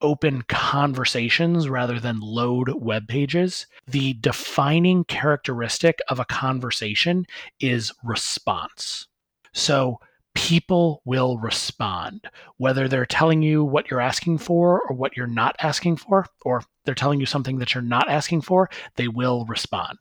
open 0.00 0.42
conversations 0.42 1.68
rather 1.68 2.00
than 2.00 2.20
load 2.20 2.70
web 2.80 3.08
pages, 3.08 3.66
the 3.86 4.14
defining 4.14 5.04
characteristic 5.04 5.98
of 6.08 6.18
a 6.18 6.24
conversation 6.24 7.26
is 7.60 7.92
response. 8.02 9.06
So 9.52 9.98
people 10.34 11.02
will 11.04 11.38
respond, 11.38 12.26
whether 12.56 12.88
they're 12.88 13.06
telling 13.06 13.42
you 13.42 13.64
what 13.64 13.90
you're 13.90 14.00
asking 14.00 14.38
for 14.38 14.80
or 14.88 14.94
what 14.94 15.16
you're 15.16 15.26
not 15.26 15.56
asking 15.60 15.96
for, 15.96 16.26
or 16.42 16.62
they're 16.84 16.94
telling 16.94 17.20
you 17.20 17.26
something 17.26 17.58
that 17.58 17.74
you're 17.74 17.82
not 17.82 18.08
asking 18.08 18.42
for, 18.42 18.70
they 18.96 19.08
will 19.08 19.44
respond. 19.46 19.98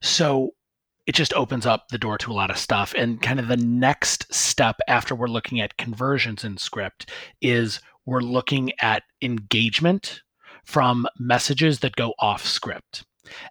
So 0.00 0.50
it 1.06 1.14
just 1.14 1.32
opens 1.34 1.64
up 1.64 1.88
the 1.88 1.98
door 1.98 2.18
to 2.18 2.30
a 2.30 2.34
lot 2.34 2.50
of 2.50 2.58
stuff. 2.58 2.94
And 2.96 3.20
kind 3.20 3.40
of 3.40 3.48
the 3.48 3.56
next 3.56 4.32
step 4.32 4.76
after 4.88 5.14
we're 5.14 5.26
looking 5.26 5.60
at 5.60 5.78
conversions 5.78 6.44
in 6.44 6.58
script 6.58 7.10
is 7.40 7.80
we're 8.08 8.20
looking 8.20 8.72
at 8.80 9.02
engagement 9.20 10.22
from 10.64 11.06
messages 11.18 11.80
that 11.80 11.94
go 11.94 12.14
off 12.18 12.42
script. 12.42 13.04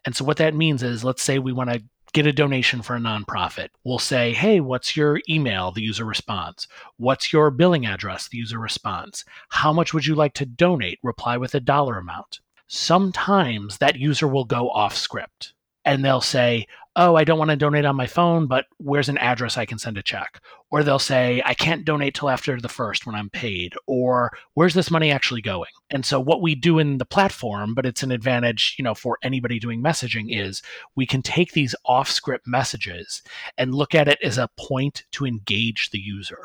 And 0.04 0.15
so 0.15 0.26
what 0.26 0.38
that 0.38 0.56
means 0.56 0.82
is 0.82 1.04
let's 1.04 1.22
say 1.22 1.38
we 1.38 1.54
want 1.54 1.70
to 1.70 1.84
get 2.12 2.26
a 2.26 2.34
donation 2.34 2.82
for 2.82 2.96
a 2.96 3.00
nonprofit. 3.00 3.67
We'll 3.84 4.00
say, 4.00 4.34
hey, 4.34 4.60
what's 4.60 4.98
your 4.98 5.22
email? 5.30 5.72
The 5.72 5.84
user 5.84 6.06
responds. 6.06 6.67
What's 6.98 7.32
your 7.32 7.52
billing 7.52 7.86
address? 7.86 8.30
The 8.30 8.39
user 8.39 8.58
responds. 8.58 9.24
How 9.50 9.72
much 9.72 9.93
would 9.93 10.08
you 10.08 10.15
like 10.15 10.34
to 10.34 10.46
donate? 10.48 10.98
Reply 11.04 11.38
with 11.38 11.54
a 11.54 11.60
dollar 11.60 12.00
amount. 12.00 12.39
Sometimes 12.65 13.78
that 13.78 14.00
user 14.00 14.28
will 14.28 14.46
go 14.46 14.72
off 14.72 14.96
script 14.96 15.54
and 15.86 16.04
they'll 16.04 16.20
say, 16.20 16.65
Oh, 17.00 17.16
I 17.16 17.26
don't 17.26 17.38
want 17.38 17.52
to 17.52 17.56
donate 17.56 17.86
on 17.86 17.96
my 17.96 18.08
phone, 18.08 18.48
but 18.48 18.66
where's 18.78 19.08
an 19.08 19.20
address 19.20 19.56
I 19.56 19.68
can 19.68 19.78
send 19.78 20.00
a 20.00 20.02
check? 20.02 20.42
Or 20.72 20.84
they'll 20.84 20.98
say, 20.98 21.44
I 21.46 21.54
can't 21.54 21.86
donate 21.86 22.16
till 22.16 22.28
after 22.28 22.60
the 22.60 22.68
first 22.68 23.06
when 23.06 23.14
I'm 23.14 23.30
paid. 23.30 23.76
Or 23.86 24.32
where's 24.56 24.74
this 24.74 24.90
money 24.90 25.12
actually 25.12 25.44
going? 25.44 25.70
And 25.92 26.04
so 26.04 26.20
what 26.20 26.42
we 26.42 26.56
do 26.56 26.80
in 26.80 26.98
the 26.98 27.06
platform, 27.06 27.76
but 27.76 27.86
it's 27.86 28.02
an 28.02 28.12
advantage, 28.12 28.76
you 28.80 28.84
know, 28.84 28.96
for 28.96 29.20
anybody 29.22 29.60
doing 29.60 29.84
messaging 29.84 30.26
is 30.30 30.64
we 30.96 31.06
can 31.06 31.22
take 31.22 31.52
these 31.52 31.76
off 31.86 32.10
script 32.10 32.48
messages 32.48 33.22
and 33.60 33.76
look 33.76 33.94
at 33.94 34.08
it 34.08 34.18
as 34.24 34.40
a 34.40 34.50
point 34.58 35.04
to 35.12 35.28
engage 35.28 35.92
the 35.92 36.00
user 36.00 36.40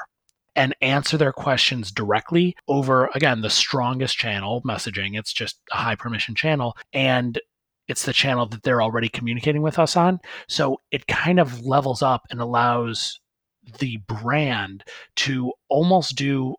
and 0.55 0.77
answer 0.83 1.17
their 1.17 1.33
questions 1.33 1.91
directly 1.91 2.55
over 2.69 3.09
again 3.15 3.41
the 3.41 3.49
strongest 3.49 4.19
channel 4.19 4.61
messaging 4.67 5.19
it's 5.19 5.33
just 5.33 5.59
a 5.73 5.77
high 5.77 5.95
permission 5.95 6.35
channel 6.35 6.77
and 6.93 7.41
it's 7.89 8.05
the 8.05 8.13
channel 8.13 8.47
that 8.47 8.63
they're 8.63 8.83
already 8.83 9.09
communicating 9.09 9.63
with 9.63 9.79
us 9.79 9.97
on. 9.97 10.21
So 10.49 10.81
it 10.91 11.07
kind 11.07 11.39
of 11.41 11.61
levels 11.65 12.03
up 12.03 12.23
and 12.31 12.41
allows 12.41 13.21
the 13.79 13.99
brand 14.09 14.85
to 15.17 15.53
almost 15.69 16.17
do 16.17 16.55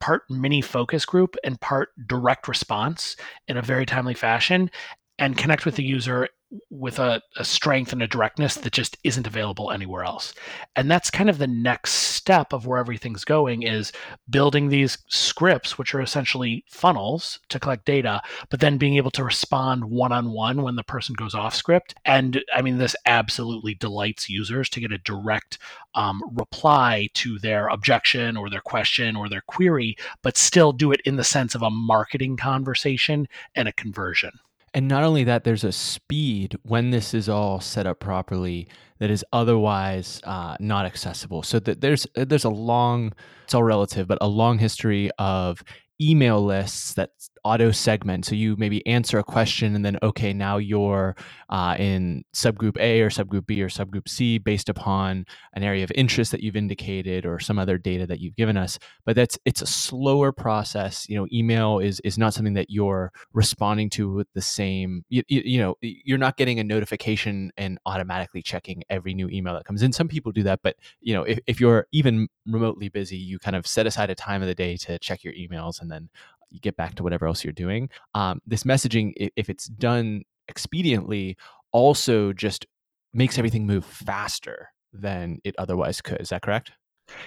part 0.00 0.22
mini 0.30 0.60
focus 0.60 1.04
group 1.04 1.36
and 1.44 1.60
part 1.60 1.90
direct 2.06 2.48
response 2.48 3.16
in 3.48 3.56
a 3.56 3.62
very 3.62 3.86
timely 3.86 4.14
fashion 4.14 4.70
and 5.18 5.36
connect 5.36 5.64
with 5.66 5.74
the 5.74 5.84
user 5.84 6.28
with 6.70 6.98
a, 6.98 7.20
a, 7.36 7.44
strength 7.44 7.92
and 7.92 8.02
a 8.02 8.06
directness 8.06 8.54
that 8.54 8.72
just 8.72 8.96
isn't 9.04 9.26
available 9.26 9.70
anywhere 9.70 10.02
else. 10.02 10.32
And 10.76 10.90
that's 10.90 11.10
kind 11.10 11.28
of 11.28 11.36
the 11.36 11.46
next 11.46 11.92
step 11.92 12.52
of 12.52 12.66
where 12.66 12.78
everything's 12.78 13.24
going 13.24 13.62
is 13.62 13.92
building 14.30 14.68
these 14.68 14.98
scripts 15.08 15.76
which 15.76 15.94
are 15.94 16.00
essentially 16.00 16.64
funnels 16.68 17.40
to 17.50 17.60
collect 17.60 17.84
data 17.84 18.22
but 18.48 18.60
then 18.60 18.78
being 18.78 18.96
able 18.96 19.10
to 19.10 19.24
respond 19.24 19.84
one-on-one 19.84 20.62
when 20.62 20.76
the 20.76 20.82
person 20.82 21.14
goes 21.14 21.34
off 21.34 21.54
script. 21.54 21.94
And 22.04 22.42
i 22.54 22.62
mean 22.62 22.78
this 22.78 22.96
absolutely 23.04 23.74
delights 23.74 24.28
users 24.28 24.68
to 24.70 24.80
get 24.80 24.92
a 24.92 24.98
direct 24.98 25.58
um, 25.94 26.22
reply 26.32 27.08
to 27.14 27.38
their 27.38 27.68
objection 27.68 28.36
or 28.36 28.48
their 28.48 28.60
question 28.60 29.16
or 29.16 29.28
their 29.28 29.42
query 29.46 29.96
but 30.22 30.36
still 30.36 30.72
do 30.72 30.92
it 30.92 31.00
in 31.04 31.16
the 31.16 31.24
sense 31.24 31.54
of 31.54 31.62
a 31.62 31.70
marketing 31.70 32.36
conversation 32.36 33.28
and 33.54 33.68
a 33.68 33.72
conversion 33.72 34.32
and 34.74 34.88
not 34.88 35.02
only 35.02 35.24
that, 35.24 35.44
there's 35.44 35.64
a 35.64 35.72
speed 35.72 36.56
when 36.62 36.90
this 36.90 37.14
is 37.14 37.28
all 37.28 37.60
set 37.60 37.86
up 37.86 38.00
properly 38.00 38.68
that 38.98 39.10
is 39.10 39.24
otherwise 39.32 40.20
uh, 40.24 40.56
not 40.60 40.84
accessible. 40.84 41.42
So 41.42 41.58
that 41.60 41.80
there's 41.80 42.06
there's 42.14 42.44
a 42.44 42.50
long, 42.50 43.12
it's 43.44 43.54
all 43.54 43.62
relative, 43.62 44.06
but 44.08 44.18
a 44.20 44.28
long 44.28 44.58
history 44.58 45.10
of 45.18 45.62
email 46.00 46.44
lists 46.44 46.94
that 46.94 47.10
auto 47.44 47.70
segment. 47.70 48.24
So 48.24 48.34
you 48.34 48.56
maybe 48.56 48.86
answer 48.86 49.18
a 49.18 49.24
question 49.24 49.74
and 49.74 49.84
then, 49.84 49.98
okay, 50.02 50.32
now 50.32 50.58
you're 50.58 51.16
uh, 51.48 51.76
in 51.78 52.24
subgroup 52.34 52.78
A 52.78 53.00
or 53.00 53.10
subgroup 53.10 53.46
B 53.46 53.62
or 53.62 53.68
subgroup 53.68 54.08
C 54.08 54.38
based 54.38 54.68
upon 54.68 55.24
an 55.54 55.62
area 55.62 55.84
of 55.84 55.92
interest 55.94 56.32
that 56.32 56.42
you've 56.42 56.56
indicated 56.56 57.26
or 57.26 57.38
some 57.38 57.58
other 57.58 57.78
data 57.78 58.06
that 58.06 58.20
you've 58.20 58.36
given 58.36 58.56
us. 58.56 58.78
But 59.04 59.16
that's 59.16 59.38
it's 59.44 59.62
a 59.62 59.66
slower 59.66 60.32
process. 60.32 61.08
You 61.08 61.16
know, 61.16 61.26
email 61.32 61.78
is 61.78 62.00
is 62.00 62.18
not 62.18 62.34
something 62.34 62.54
that 62.54 62.70
you're 62.70 63.12
responding 63.32 63.90
to 63.90 64.12
with 64.12 64.28
the 64.34 64.42
same. 64.42 65.04
You, 65.08 65.22
you, 65.28 65.42
you 65.44 65.60
know, 65.60 65.76
you're 65.80 66.18
not 66.18 66.36
getting 66.36 66.58
a 66.60 66.64
notification 66.64 67.50
and 67.56 67.78
automatically 67.86 68.42
checking 68.42 68.82
every 68.90 69.14
new 69.14 69.28
email 69.28 69.54
that 69.54 69.64
comes 69.64 69.82
in. 69.82 69.92
Some 69.92 70.08
people 70.08 70.32
do 70.32 70.42
that, 70.44 70.60
but 70.62 70.76
you 71.00 71.14
know, 71.14 71.22
if, 71.22 71.38
if 71.46 71.60
you're 71.60 71.86
even 71.92 72.28
remotely 72.46 72.88
busy, 72.88 73.16
you 73.16 73.38
kind 73.38 73.56
of 73.56 73.66
set 73.66 73.86
aside 73.86 74.10
a 74.10 74.14
time 74.14 74.42
of 74.42 74.48
the 74.48 74.54
day 74.54 74.76
to 74.76 74.98
check 74.98 75.24
your 75.24 75.34
emails 75.34 75.80
and 75.80 75.90
then 75.90 76.08
you 76.50 76.60
get 76.60 76.76
back 76.76 76.94
to 76.96 77.02
whatever 77.02 77.26
else 77.26 77.44
you're 77.44 77.52
doing. 77.52 77.88
Um, 78.14 78.40
this 78.46 78.64
messaging, 78.64 79.12
if 79.36 79.48
it's 79.48 79.66
done 79.66 80.22
expediently, 80.50 81.36
also 81.72 82.32
just 82.32 82.66
makes 83.12 83.38
everything 83.38 83.66
move 83.66 83.84
faster 83.84 84.70
than 84.92 85.38
it 85.44 85.54
otherwise 85.58 86.00
could. 86.00 86.20
Is 86.20 86.30
that 86.30 86.42
correct? 86.42 86.72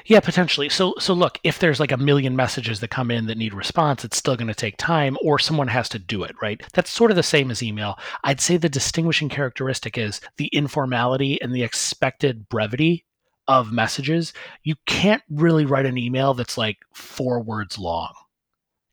Yeah, 0.06 0.20
potentially. 0.20 0.70
So 0.70 0.94
so 1.00 1.14
look, 1.14 1.40
if 1.44 1.58
there's 1.60 1.80
like 1.80 1.92
a 1.92 1.98
million 1.98 2.36
messages 2.36 2.80
that 2.80 2.90
come 2.90 3.10
in 3.10 3.26
that 3.26 3.38
need 3.38 3.54
response, 3.54 4.06
it's 4.06 4.18
still 4.18 4.36
going 4.36 4.48
to 4.48 4.54
take 4.54 4.78
time 4.78 5.18
or 5.24 5.40
someone 5.40 5.68
has 5.70 5.90
to 5.90 6.00
do 6.00 6.24
it, 6.24 6.36
right? 6.42 6.62
That's 6.74 6.92
sort 6.92 7.12
of 7.12 7.18
the 7.18 7.24
same 7.24 7.50
as 7.50 7.64
email. 7.64 7.98
I'd 8.24 8.42
say 8.42 8.58
the 8.58 8.70
distinguishing 8.70 9.30
characteristic 9.30 9.98
is 9.98 10.22
the 10.38 10.48
informality 10.48 11.42
and 11.42 11.54
the 11.54 11.64
expected 11.64 12.48
brevity 12.48 13.06
of 13.48 13.72
messages. 13.72 14.34
You 14.64 14.76
can't 14.86 15.24
really 15.30 15.66
write 15.66 15.88
an 15.88 15.98
email 15.98 16.36
that's 16.36 16.58
like 16.60 16.78
4 16.94 17.42
words 17.42 17.80
long 17.80 18.14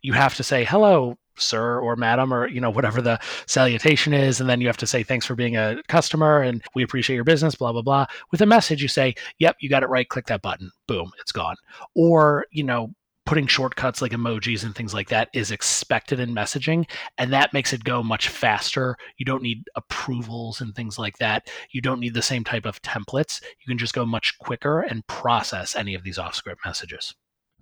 you 0.02 0.12
have 0.12 0.34
to 0.34 0.42
say 0.42 0.64
hello 0.64 1.16
sir 1.40 1.80
or 1.80 1.96
madam 1.96 2.32
or 2.32 2.48
you 2.48 2.60
know 2.60 2.70
whatever 2.70 3.00
the 3.00 3.18
salutation 3.46 4.12
is 4.12 4.40
and 4.40 4.48
then 4.48 4.60
you 4.60 4.66
have 4.66 4.76
to 4.76 4.86
say 4.86 5.02
thanks 5.02 5.26
for 5.26 5.34
being 5.34 5.56
a 5.56 5.80
customer 5.88 6.40
and 6.40 6.62
we 6.74 6.82
appreciate 6.82 7.16
your 7.16 7.24
business 7.24 7.54
blah 7.54 7.72
blah 7.72 7.82
blah. 7.82 8.06
With 8.30 8.40
a 8.40 8.46
message 8.46 8.82
you 8.82 8.88
say 8.88 9.14
yep 9.38 9.56
you 9.60 9.68
got 9.68 9.82
it 9.82 9.88
right 9.88 10.08
click 10.08 10.26
that 10.26 10.42
button 10.42 10.70
boom 10.86 11.12
it's 11.20 11.32
gone. 11.32 11.56
Or 11.94 12.46
you 12.50 12.64
know 12.64 12.92
putting 13.26 13.46
shortcuts 13.46 14.00
like 14.00 14.12
emojis 14.12 14.64
and 14.64 14.74
things 14.74 14.94
like 14.94 15.10
that 15.10 15.28
is 15.34 15.50
expected 15.50 16.18
in 16.18 16.30
messaging 16.30 16.88
and 17.18 17.30
that 17.30 17.52
makes 17.52 17.74
it 17.74 17.84
go 17.84 18.02
much 18.02 18.28
faster. 18.28 18.96
You 19.18 19.26
don't 19.26 19.42
need 19.42 19.64
approvals 19.76 20.62
and 20.62 20.74
things 20.74 20.98
like 20.98 21.18
that. 21.18 21.50
You 21.70 21.82
don't 21.82 22.00
need 22.00 22.14
the 22.14 22.22
same 22.22 22.42
type 22.42 22.64
of 22.64 22.80
templates. 22.80 23.42
You 23.42 23.66
can 23.66 23.76
just 23.76 23.92
go 23.92 24.06
much 24.06 24.38
quicker 24.38 24.80
and 24.80 25.06
process 25.08 25.76
any 25.76 25.94
of 25.94 26.04
these 26.04 26.18
off 26.18 26.34
script 26.34 26.62
messages. 26.64 27.14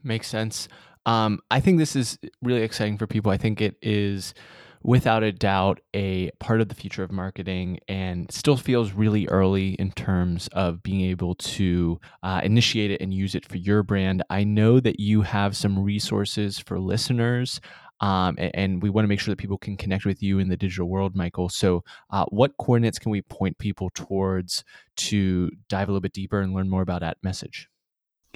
Makes 0.05 0.29
sense 0.29 0.69
um, 1.07 1.41
I 1.51 1.61
think 1.61 1.79
this 1.79 1.97
is 1.97 2.19
really 2.43 2.63
exciting 2.63 2.99
for 2.99 3.07
people. 3.07 3.33
I 3.33 3.37
think 3.37 3.61
it 3.61 3.77
is 3.81 4.35
without 4.83 5.23
a 5.23 5.33
doubt 5.33 5.81
a 5.95 6.31
part 6.39 6.61
of 6.61 6.69
the 6.69 6.75
future 6.75 7.03
of 7.03 7.11
marketing 7.11 7.79
and 7.89 8.31
still 8.31 8.57
feels 8.57 8.93
really 8.93 9.27
early 9.29 9.71
in 9.75 9.91
terms 9.93 10.49
of 10.53 10.83
being 10.83 11.01
able 11.01 11.35
to 11.35 11.99
uh, 12.23 12.41
initiate 12.45 12.91
it 12.91 13.01
and 13.01 13.13
use 13.13 13.35
it 13.35 13.45
for 13.45 13.57
your 13.57 13.83
brand. 13.83 14.23
I 14.31 14.45
know 14.45 14.79
that 14.81 15.01
you 15.01 15.23
have 15.23 15.57
some 15.57 15.79
resources 15.83 16.59
for 16.59 16.79
listeners. 16.79 17.61
Um, 17.99 18.37
and, 18.39 18.83
we 18.83 18.91
want 18.91 19.05
to 19.05 19.09
make 19.09 19.21
sure 19.21 19.33
that 19.33 19.39
people 19.39 19.57
can 19.57 19.75
connect 19.75 20.05
with 20.05 20.23
you 20.23 20.39
in 20.39 20.51
the 20.51 20.57
digital 20.57 20.87
world, 20.87 21.17
Michael. 21.17 21.49
So, 21.49 21.83
uh, 22.11 22.27
what 22.29 22.55
coordinates 22.59 22.99
can 22.99 23.11
we 23.11 23.23
point 23.23 23.57
people 23.57 23.89
towards 23.95 24.65
to 24.97 25.51
dive 25.71 25.89
a 25.89 25.93
little 25.93 26.03
bit 26.03 26.13
deeper 26.13 26.43
and 26.43 26.53
learn 26.53 26.69
more 26.69 26.83
about 26.83 27.01
that 27.01 27.17
message? 27.23 27.71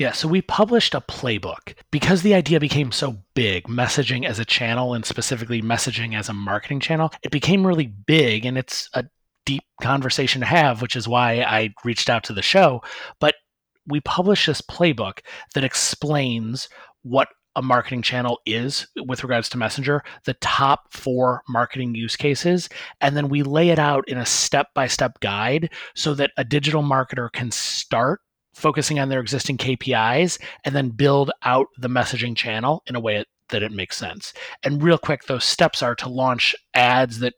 Yeah, 0.01 0.13
so 0.13 0.29
we 0.29 0.41
published 0.41 0.95
a 0.95 1.03
playbook 1.03 1.75
because 1.91 2.23
the 2.23 2.33
idea 2.33 2.59
became 2.59 2.91
so 2.91 3.19
big, 3.35 3.65
messaging 3.65 4.25
as 4.25 4.39
a 4.39 4.47
channel 4.47 4.95
and 4.95 5.05
specifically 5.05 5.61
messaging 5.61 6.19
as 6.19 6.31
a 6.31 6.33
marketing 6.33 6.81
channel. 6.81 7.13
It 7.23 7.31
became 7.31 7.67
really 7.67 7.89
big 7.89 8.47
and 8.47 8.57
it's 8.57 8.89
a 8.95 9.05
deep 9.45 9.63
conversation 9.83 10.41
to 10.41 10.47
have, 10.47 10.81
which 10.81 10.97
is 10.97 11.07
why 11.07 11.43
I 11.43 11.75
reached 11.85 12.09
out 12.09 12.25
to 12.25 12.33
the 12.33 12.41
show. 12.41 12.81
But 13.21 13.35
we 13.87 14.01
published 14.01 14.47
this 14.47 14.63
playbook 14.63 15.19
that 15.55 15.65
explains 15.65 16.71
what 17.03 17.29
a 17.55 17.61
marketing 17.61 18.01
channel 18.01 18.41
is 18.47 18.87
with 19.05 19.23
regards 19.23 19.51
to 19.51 19.59
Messenger, 19.59 20.03
the 20.25 20.33
top 20.41 20.91
four 20.95 21.43
marketing 21.47 21.95
use 21.95 22.17
cases, 22.17 22.71
and 23.03 23.15
then 23.19 23.29
we 23.29 23.43
lay 23.43 23.69
it 23.69 23.79
out 23.79 24.09
in 24.09 24.17
a 24.17 24.25
step 24.25 24.69
by 24.75 24.87
step 24.87 25.21
guide 25.21 25.69
so 25.95 26.15
that 26.15 26.31
a 26.39 26.45
digital 26.45 26.83
marketer 26.83 27.31
can 27.31 27.51
start 27.51 28.23
focusing 28.55 28.99
on 28.99 29.09
their 29.09 29.21
existing 29.21 29.57
KPIs 29.57 30.39
and 30.65 30.75
then 30.75 30.91
build 30.91 31.31
out 31.43 31.69
the 31.79 31.89
messaging 31.89 32.37
channel 32.37 32.83
in 32.87 32.97
a 32.97 33.01
way 33.01 33.25
that 33.51 33.63
it 33.63 33.73
makes 33.73 33.97
sense. 33.97 34.33
And 34.63 34.83
real 34.83 34.99
quick, 34.99 35.25
those 35.25 35.45
steps 35.45 35.83
are 35.83 35.95
to 35.97 36.09
launch 36.09 36.55
ads 36.75 37.19
that 37.21 37.35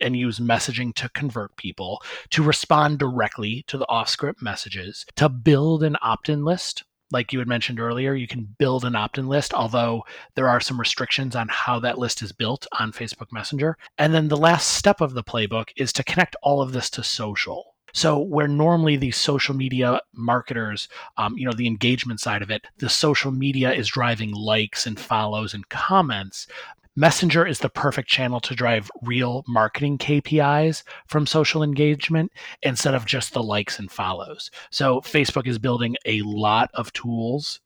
and 0.00 0.16
use 0.16 0.38
messaging 0.38 0.94
to 0.94 1.08
convert 1.10 1.56
people, 1.56 2.02
to 2.30 2.42
respond 2.42 2.98
directly 2.98 3.64
to 3.66 3.78
the 3.78 3.88
off 3.88 4.08
script 4.08 4.42
messages, 4.42 5.06
to 5.16 5.28
build 5.28 5.82
an 5.82 5.96
opt 6.02 6.28
in 6.28 6.44
list. 6.44 6.84
Like 7.12 7.32
you 7.32 7.38
had 7.38 7.48
mentioned 7.48 7.78
earlier, 7.78 8.14
you 8.14 8.26
can 8.26 8.54
build 8.58 8.84
an 8.84 8.96
opt 8.96 9.16
in 9.16 9.28
list, 9.28 9.54
although 9.54 10.04
there 10.34 10.48
are 10.48 10.60
some 10.60 10.78
restrictions 10.78 11.36
on 11.36 11.48
how 11.48 11.78
that 11.80 11.98
list 11.98 12.20
is 12.20 12.32
built 12.32 12.66
on 12.78 12.92
Facebook 12.92 13.32
Messenger. 13.32 13.78
And 13.96 14.12
then 14.12 14.28
the 14.28 14.36
last 14.36 14.72
step 14.72 15.00
of 15.00 15.14
the 15.14 15.22
playbook 15.22 15.68
is 15.76 15.92
to 15.94 16.04
connect 16.04 16.36
all 16.42 16.60
of 16.60 16.72
this 16.72 16.90
to 16.90 17.04
social. 17.04 17.75
So 17.96 18.18
where 18.18 18.46
normally 18.46 18.96
the 18.96 19.10
social 19.10 19.54
media 19.54 20.02
marketers, 20.12 20.86
um, 21.16 21.38
you 21.38 21.46
know, 21.46 21.54
the 21.56 21.66
engagement 21.66 22.20
side 22.20 22.42
of 22.42 22.50
it, 22.50 22.66
the 22.76 22.90
social 22.90 23.32
media 23.32 23.72
is 23.72 23.88
driving 23.88 24.32
likes 24.32 24.86
and 24.86 25.00
follows 25.00 25.54
and 25.54 25.66
comments. 25.70 26.46
Messenger 26.94 27.46
is 27.46 27.60
the 27.60 27.70
perfect 27.70 28.06
channel 28.06 28.38
to 28.40 28.54
drive 28.54 28.90
real 29.00 29.44
marketing 29.48 29.96
KPIs 29.96 30.82
from 31.06 31.26
social 31.26 31.62
engagement 31.62 32.32
instead 32.62 32.92
of 32.92 33.06
just 33.06 33.32
the 33.32 33.42
likes 33.42 33.78
and 33.78 33.90
follows. 33.90 34.50
So, 34.70 35.00
Facebook 35.00 35.46
is 35.46 35.58
building 35.58 35.96
a 36.04 36.20
lot 36.20 36.68
of 36.74 36.92
tools 36.92 37.60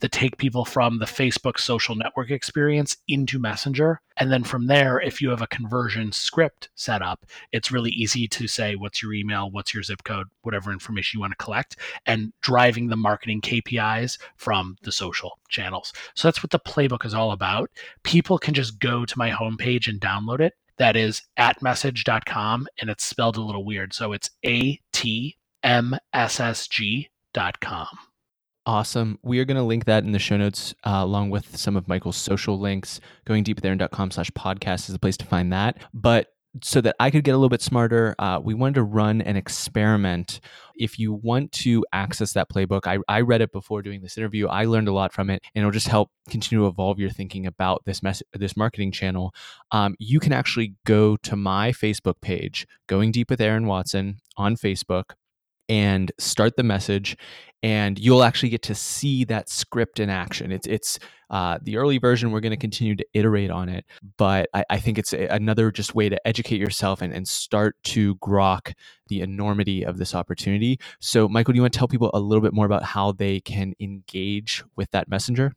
that 0.00 0.12
take 0.12 0.36
people 0.36 0.64
from 0.64 0.98
the 0.98 1.04
Facebook 1.04 1.58
social 1.58 1.94
network 1.94 2.30
experience 2.30 2.96
into 3.08 3.38
Messenger. 3.38 4.00
And 4.16 4.30
then 4.30 4.44
from 4.44 4.66
there, 4.66 5.00
if 5.00 5.20
you 5.20 5.30
have 5.30 5.42
a 5.42 5.46
conversion 5.46 6.12
script 6.12 6.68
set 6.74 7.02
up, 7.02 7.24
it's 7.52 7.72
really 7.72 7.90
easy 7.90 8.28
to 8.28 8.46
say, 8.46 8.76
what's 8.76 9.02
your 9.02 9.12
email, 9.12 9.50
what's 9.50 9.72
your 9.72 9.82
zip 9.82 10.04
code, 10.04 10.28
whatever 10.42 10.72
information 10.72 11.18
you 11.18 11.20
want 11.20 11.32
to 11.32 11.44
collect, 11.44 11.76
and 12.06 12.32
driving 12.42 12.88
the 12.88 12.96
marketing 12.96 13.40
KPIs 13.40 14.18
from 14.36 14.76
the 14.82 14.92
social 14.92 15.38
channels. 15.48 15.92
So 16.14 16.28
that's 16.28 16.42
what 16.42 16.50
the 16.50 16.58
playbook 16.58 17.04
is 17.04 17.14
all 17.14 17.32
about. 17.32 17.70
People 18.02 18.38
can 18.38 18.54
just 18.54 18.78
go 18.78 19.04
to 19.04 19.18
my 19.18 19.30
homepage 19.30 19.88
and 19.88 20.00
download 20.00 20.40
it. 20.40 20.54
That 20.78 20.96
is 20.96 21.22
atmessage.com, 21.38 22.66
and 22.80 22.90
it's 22.90 23.04
spelled 23.04 23.36
a 23.36 23.42
little 23.42 23.64
weird. 23.64 23.92
So 23.92 24.12
it's 24.12 24.30
A 24.44 24.80
T 24.92 25.36
M 25.62 25.96
S 26.12 26.40
S 26.40 26.66
G.com. 26.66 27.86
Awesome. 28.64 29.18
We 29.22 29.40
are 29.40 29.44
going 29.44 29.56
to 29.56 29.62
link 29.62 29.86
that 29.86 30.04
in 30.04 30.12
the 30.12 30.20
show 30.20 30.36
notes 30.36 30.72
uh, 30.84 31.00
along 31.02 31.30
with 31.30 31.56
some 31.56 31.76
of 31.76 31.88
Michael's 31.88 32.16
social 32.16 32.60
links. 32.60 33.00
Going 33.24 33.42
deepwithaaron.com 33.42 34.12
slash 34.12 34.30
podcast 34.30 34.88
is 34.88 34.92
the 34.92 35.00
place 35.00 35.16
to 35.16 35.26
find 35.26 35.52
that. 35.52 35.78
But 35.92 36.28
so 36.62 36.80
that 36.82 36.94
I 37.00 37.10
could 37.10 37.24
get 37.24 37.32
a 37.32 37.36
little 37.36 37.48
bit 37.48 37.62
smarter, 37.62 38.14
uh, 38.18 38.38
we 38.42 38.54
wanted 38.54 38.74
to 38.74 38.82
run 38.82 39.20
an 39.22 39.36
experiment. 39.36 40.38
If 40.76 40.98
you 40.98 41.12
want 41.12 41.50
to 41.52 41.84
access 41.92 42.34
that 42.34 42.50
playbook, 42.50 42.86
I, 42.86 42.98
I 43.08 43.22
read 43.22 43.40
it 43.40 43.52
before 43.52 43.82
doing 43.82 44.02
this 44.02 44.18
interview. 44.18 44.46
I 44.48 44.66
learned 44.66 44.88
a 44.88 44.92
lot 44.92 45.12
from 45.12 45.30
it, 45.30 45.42
and 45.54 45.62
it'll 45.62 45.72
just 45.72 45.88
help 45.88 46.10
continue 46.28 46.62
to 46.62 46.68
evolve 46.68 46.98
your 46.98 47.10
thinking 47.10 47.46
about 47.46 47.82
this 47.86 48.02
mess, 48.02 48.22
this 48.34 48.56
marketing 48.56 48.92
channel. 48.92 49.34
Um, 49.72 49.96
you 49.98 50.20
can 50.20 50.32
actually 50.32 50.74
go 50.86 51.16
to 51.18 51.36
my 51.36 51.72
Facebook 51.72 52.20
page, 52.20 52.66
Going 52.86 53.12
Deep 53.12 53.30
with 53.30 53.40
Aaron 53.40 53.66
Watson 53.66 54.18
on 54.36 54.56
Facebook, 54.56 55.14
and 55.68 56.12
start 56.18 56.56
the 56.56 56.62
message 56.62 57.16
and 57.62 57.98
you'll 57.98 58.24
actually 58.24 58.48
get 58.48 58.62
to 58.62 58.74
see 58.74 59.24
that 59.24 59.48
script 59.48 60.00
in 60.00 60.10
action. 60.10 60.50
It's 60.50 60.66
it's 60.66 60.98
uh, 61.30 61.58
the 61.62 61.76
early 61.76 61.98
version. 61.98 62.30
We're 62.30 62.40
going 62.40 62.50
to 62.50 62.56
continue 62.56 62.96
to 62.96 63.06
iterate 63.14 63.50
on 63.50 63.68
it, 63.68 63.86
but 64.18 64.48
I, 64.52 64.64
I, 64.68 64.78
think 64.78 64.98
it's 64.98 65.14
another 65.14 65.70
just 65.70 65.94
way 65.94 66.10
to 66.10 66.26
educate 66.28 66.60
yourself 66.60 67.00
and, 67.00 67.12
and 67.12 67.26
start 67.26 67.76
to 67.84 68.16
grok 68.16 68.74
the 69.08 69.22
enormity 69.22 69.82
of 69.82 69.96
this 69.96 70.14
opportunity. 70.14 70.78
So, 71.00 71.28
Michael, 71.28 71.52
do 71.52 71.56
you 71.56 71.62
want 71.62 71.72
to 71.72 71.78
tell 71.78 71.88
people 71.88 72.10
a 72.12 72.20
little 72.20 72.42
bit 72.42 72.52
more 72.52 72.66
about 72.66 72.82
how 72.82 73.12
they 73.12 73.40
can 73.40 73.72
engage 73.80 74.62
with 74.76 74.90
that 74.90 75.08
messenger? 75.08 75.54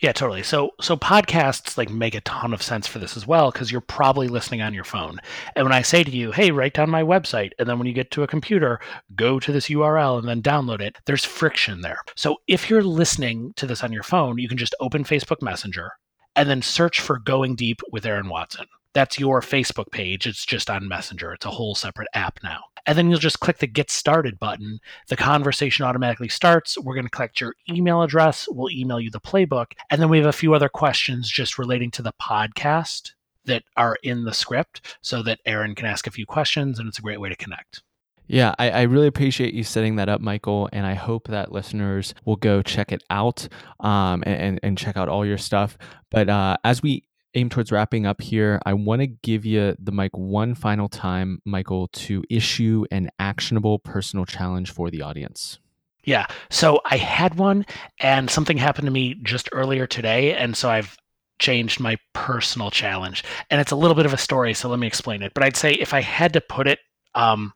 Yeah, 0.00 0.12
totally. 0.12 0.44
So 0.44 0.70
so 0.80 0.96
podcasts 0.96 1.76
like 1.76 1.90
make 1.90 2.14
a 2.14 2.20
ton 2.20 2.54
of 2.54 2.62
sense 2.62 2.86
for 2.86 3.00
this 3.00 3.16
as 3.16 3.26
well 3.26 3.50
because 3.50 3.72
you're 3.72 3.80
probably 3.80 4.28
listening 4.28 4.62
on 4.62 4.72
your 4.72 4.84
phone. 4.84 5.18
And 5.56 5.64
when 5.64 5.72
I 5.72 5.82
say 5.82 6.04
to 6.04 6.10
you, 6.10 6.30
"Hey, 6.30 6.52
write 6.52 6.74
down 6.74 6.88
my 6.88 7.02
website," 7.02 7.50
and 7.58 7.68
then 7.68 7.78
when 7.78 7.88
you 7.88 7.92
get 7.92 8.12
to 8.12 8.22
a 8.22 8.28
computer, 8.28 8.78
go 9.16 9.40
to 9.40 9.50
this 9.50 9.68
URL 9.68 10.18
and 10.18 10.28
then 10.28 10.40
download 10.40 10.80
it, 10.80 10.96
there's 11.06 11.24
friction 11.24 11.80
there. 11.80 11.98
So 12.16 12.36
if 12.46 12.70
you're 12.70 12.82
listening 12.82 13.52
to 13.56 13.66
this 13.66 13.82
on 13.82 13.92
your 13.92 14.04
phone, 14.04 14.38
you 14.38 14.48
can 14.48 14.58
just 14.58 14.74
open 14.80 15.02
Facebook 15.04 15.42
Messenger 15.42 15.90
and 16.36 16.48
then 16.48 16.62
search 16.62 17.00
for 17.00 17.18
Going 17.18 17.56
Deep 17.56 17.80
with 17.90 18.06
Aaron 18.06 18.28
Watson 18.28 18.66
that's 18.94 19.18
your 19.18 19.40
Facebook 19.40 19.90
page. 19.92 20.26
It's 20.26 20.44
just 20.44 20.68
on 20.70 20.88
Messenger. 20.88 21.32
It's 21.34 21.46
a 21.46 21.50
whole 21.50 21.74
separate 21.76 22.08
app 22.14 22.40
now. 22.42 22.60
And 22.88 22.96
then 22.96 23.10
you'll 23.10 23.18
just 23.18 23.40
click 23.40 23.58
the 23.58 23.66
Get 23.66 23.90
Started 23.90 24.38
button. 24.38 24.80
The 25.08 25.16
conversation 25.16 25.84
automatically 25.84 26.30
starts. 26.30 26.78
We're 26.78 26.94
going 26.94 27.04
to 27.04 27.10
collect 27.10 27.38
your 27.38 27.54
email 27.68 28.00
address. 28.00 28.48
We'll 28.50 28.70
email 28.70 28.98
you 28.98 29.10
the 29.10 29.20
playbook. 29.20 29.72
And 29.90 30.00
then 30.00 30.08
we 30.08 30.16
have 30.16 30.26
a 30.26 30.32
few 30.32 30.54
other 30.54 30.70
questions 30.70 31.30
just 31.30 31.58
relating 31.58 31.90
to 31.92 32.02
the 32.02 32.14
podcast 32.20 33.12
that 33.44 33.64
are 33.76 33.98
in 34.02 34.24
the 34.24 34.32
script 34.32 34.96
so 35.02 35.22
that 35.24 35.40
Aaron 35.44 35.74
can 35.74 35.84
ask 35.84 36.06
a 36.06 36.10
few 36.10 36.24
questions. 36.24 36.78
And 36.78 36.88
it's 36.88 36.98
a 36.98 37.02
great 37.02 37.20
way 37.20 37.28
to 37.28 37.36
connect. 37.36 37.82
Yeah, 38.26 38.54
I, 38.58 38.70
I, 38.70 38.82
really 38.82 39.06
appreciate 39.06 39.54
you 39.54 39.64
setting 39.64 39.96
that 39.96 40.10
up, 40.10 40.20
Michael, 40.20 40.68
and 40.72 40.86
I 40.86 40.92
hope 40.94 41.28
that 41.28 41.50
listeners 41.50 42.14
will 42.26 42.36
go 42.36 42.60
check 42.60 42.92
it 42.92 43.02
out 43.08 43.48
um, 43.80 44.22
and, 44.26 44.60
and 44.62 44.76
check 44.76 44.98
out 44.98 45.08
all 45.08 45.24
your 45.24 45.38
stuff. 45.38 45.78
But 46.10 46.28
uh, 46.28 46.56
as 46.62 46.82
we 46.82 47.04
aim 47.34 47.48
towards 47.48 47.70
wrapping 47.70 48.06
up 48.06 48.20
here, 48.20 48.60
I 48.64 48.74
want 48.74 49.00
to 49.00 49.06
give 49.06 49.44
you 49.44 49.76
the 49.78 49.92
mic 49.92 50.16
one 50.16 50.54
final 50.54 50.88
time, 50.88 51.40
Michael, 51.44 51.88
to 51.88 52.24
issue 52.30 52.84
an 52.90 53.10
actionable 53.18 53.78
personal 53.78 54.24
challenge 54.24 54.70
for 54.72 54.90
the 54.90 55.02
audience. 55.02 55.58
Yeah. 56.04 56.26
So 56.48 56.80
I 56.86 56.96
had 56.96 57.34
one 57.34 57.66
and 58.00 58.30
something 58.30 58.56
happened 58.56 58.86
to 58.86 58.92
me 58.92 59.14
just 59.22 59.48
earlier 59.52 59.86
today. 59.86 60.34
And 60.34 60.56
so 60.56 60.70
I've 60.70 60.96
changed 61.38 61.80
my 61.80 61.98
personal 62.14 62.70
challenge. 62.70 63.24
And 63.50 63.60
it's 63.60 63.72
a 63.72 63.76
little 63.76 63.94
bit 63.94 64.06
of 64.06 64.12
a 64.12 64.18
story. 64.18 64.54
So 64.54 64.68
let 64.68 64.78
me 64.78 64.86
explain 64.86 65.22
it. 65.22 65.34
But 65.34 65.44
I'd 65.44 65.56
say 65.56 65.72
if 65.72 65.92
I 65.92 66.00
had 66.00 66.32
to 66.32 66.40
put 66.40 66.66
it, 66.66 66.78
um, 67.14 67.52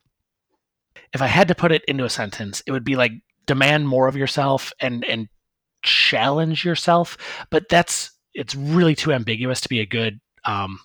if 1.13 1.21
I 1.21 1.27
had 1.27 1.47
to 1.47 1.55
put 1.55 1.71
it 1.71 1.83
into 1.87 2.05
a 2.05 2.09
sentence, 2.09 2.61
it 2.67 2.71
would 2.71 2.83
be 2.83 2.95
like 2.95 3.11
demand 3.45 3.87
more 3.87 4.07
of 4.07 4.15
yourself 4.15 4.71
and, 4.79 5.03
and 5.05 5.27
challenge 5.81 6.63
yourself. 6.63 7.17
But 7.49 7.69
that's 7.69 8.11
it's 8.33 8.55
really 8.55 8.95
too 8.95 9.13
ambiguous 9.13 9.61
to 9.61 9.69
be 9.69 9.79
a 9.79 9.85
good 9.85 10.19
um, 10.45 10.79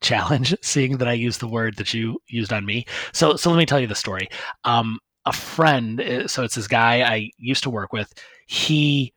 challenge. 0.00 0.54
Seeing 0.62 0.98
that 0.98 1.08
I 1.08 1.12
used 1.12 1.40
the 1.40 1.48
word 1.48 1.76
that 1.76 1.94
you 1.94 2.18
used 2.28 2.52
on 2.52 2.64
me, 2.64 2.86
so 3.12 3.36
so 3.36 3.50
let 3.50 3.58
me 3.58 3.66
tell 3.66 3.80
you 3.80 3.86
the 3.86 3.94
story. 3.94 4.28
Um, 4.64 4.98
a 5.24 5.32
friend, 5.32 6.00
uh, 6.00 6.28
so 6.28 6.42
it's 6.42 6.56
this 6.56 6.68
guy 6.68 7.02
I 7.02 7.30
used 7.38 7.62
to 7.64 7.70
work 7.70 7.92
with. 7.92 8.12
He 8.46 9.14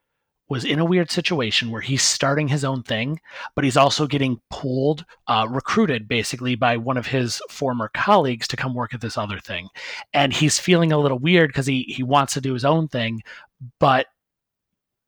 was 0.47 0.63
in 0.63 0.79
a 0.79 0.85
weird 0.85 1.09
situation 1.09 1.71
where 1.71 1.81
he's 1.81 2.03
starting 2.03 2.47
his 2.47 2.63
own 2.63 2.83
thing, 2.83 3.19
but 3.55 3.63
he's 3.63 3.77
also 3.77 4.05
getting 4.05 4.39
pulled, 4.51 5.03
uh, 5.27 5.47
recruited 5.49 6.07
basically 6.07 6.55
by 6.55 6.77
one 6.77 6.97
of 6.97 7.07
his 7.07 7.41
former 7.49 7.89
colleagues 7.93 8.47
to 8.47 8.55
come 8.55 8.75
work 8.75 8.93
at 8.93 9.01
this 9.01 9.17
other 9.17 9.39
thing. 9.39 9.67
And 10.13 10.31
he's 10.31 10.59
feeling 10.59 10.91
a 10.91 10.99
little 10.99 11.17
weird 11.17 11.49
because 11.49 11.65
he, 11.65 11.83
he 11.83 12.03
wants 12.03 12.33
to 12.33 12.41
do 12.41 12.53
his 12.53 12.65
own 12.65 12.87
thing, 12.87 13.23
but 13.79 14.05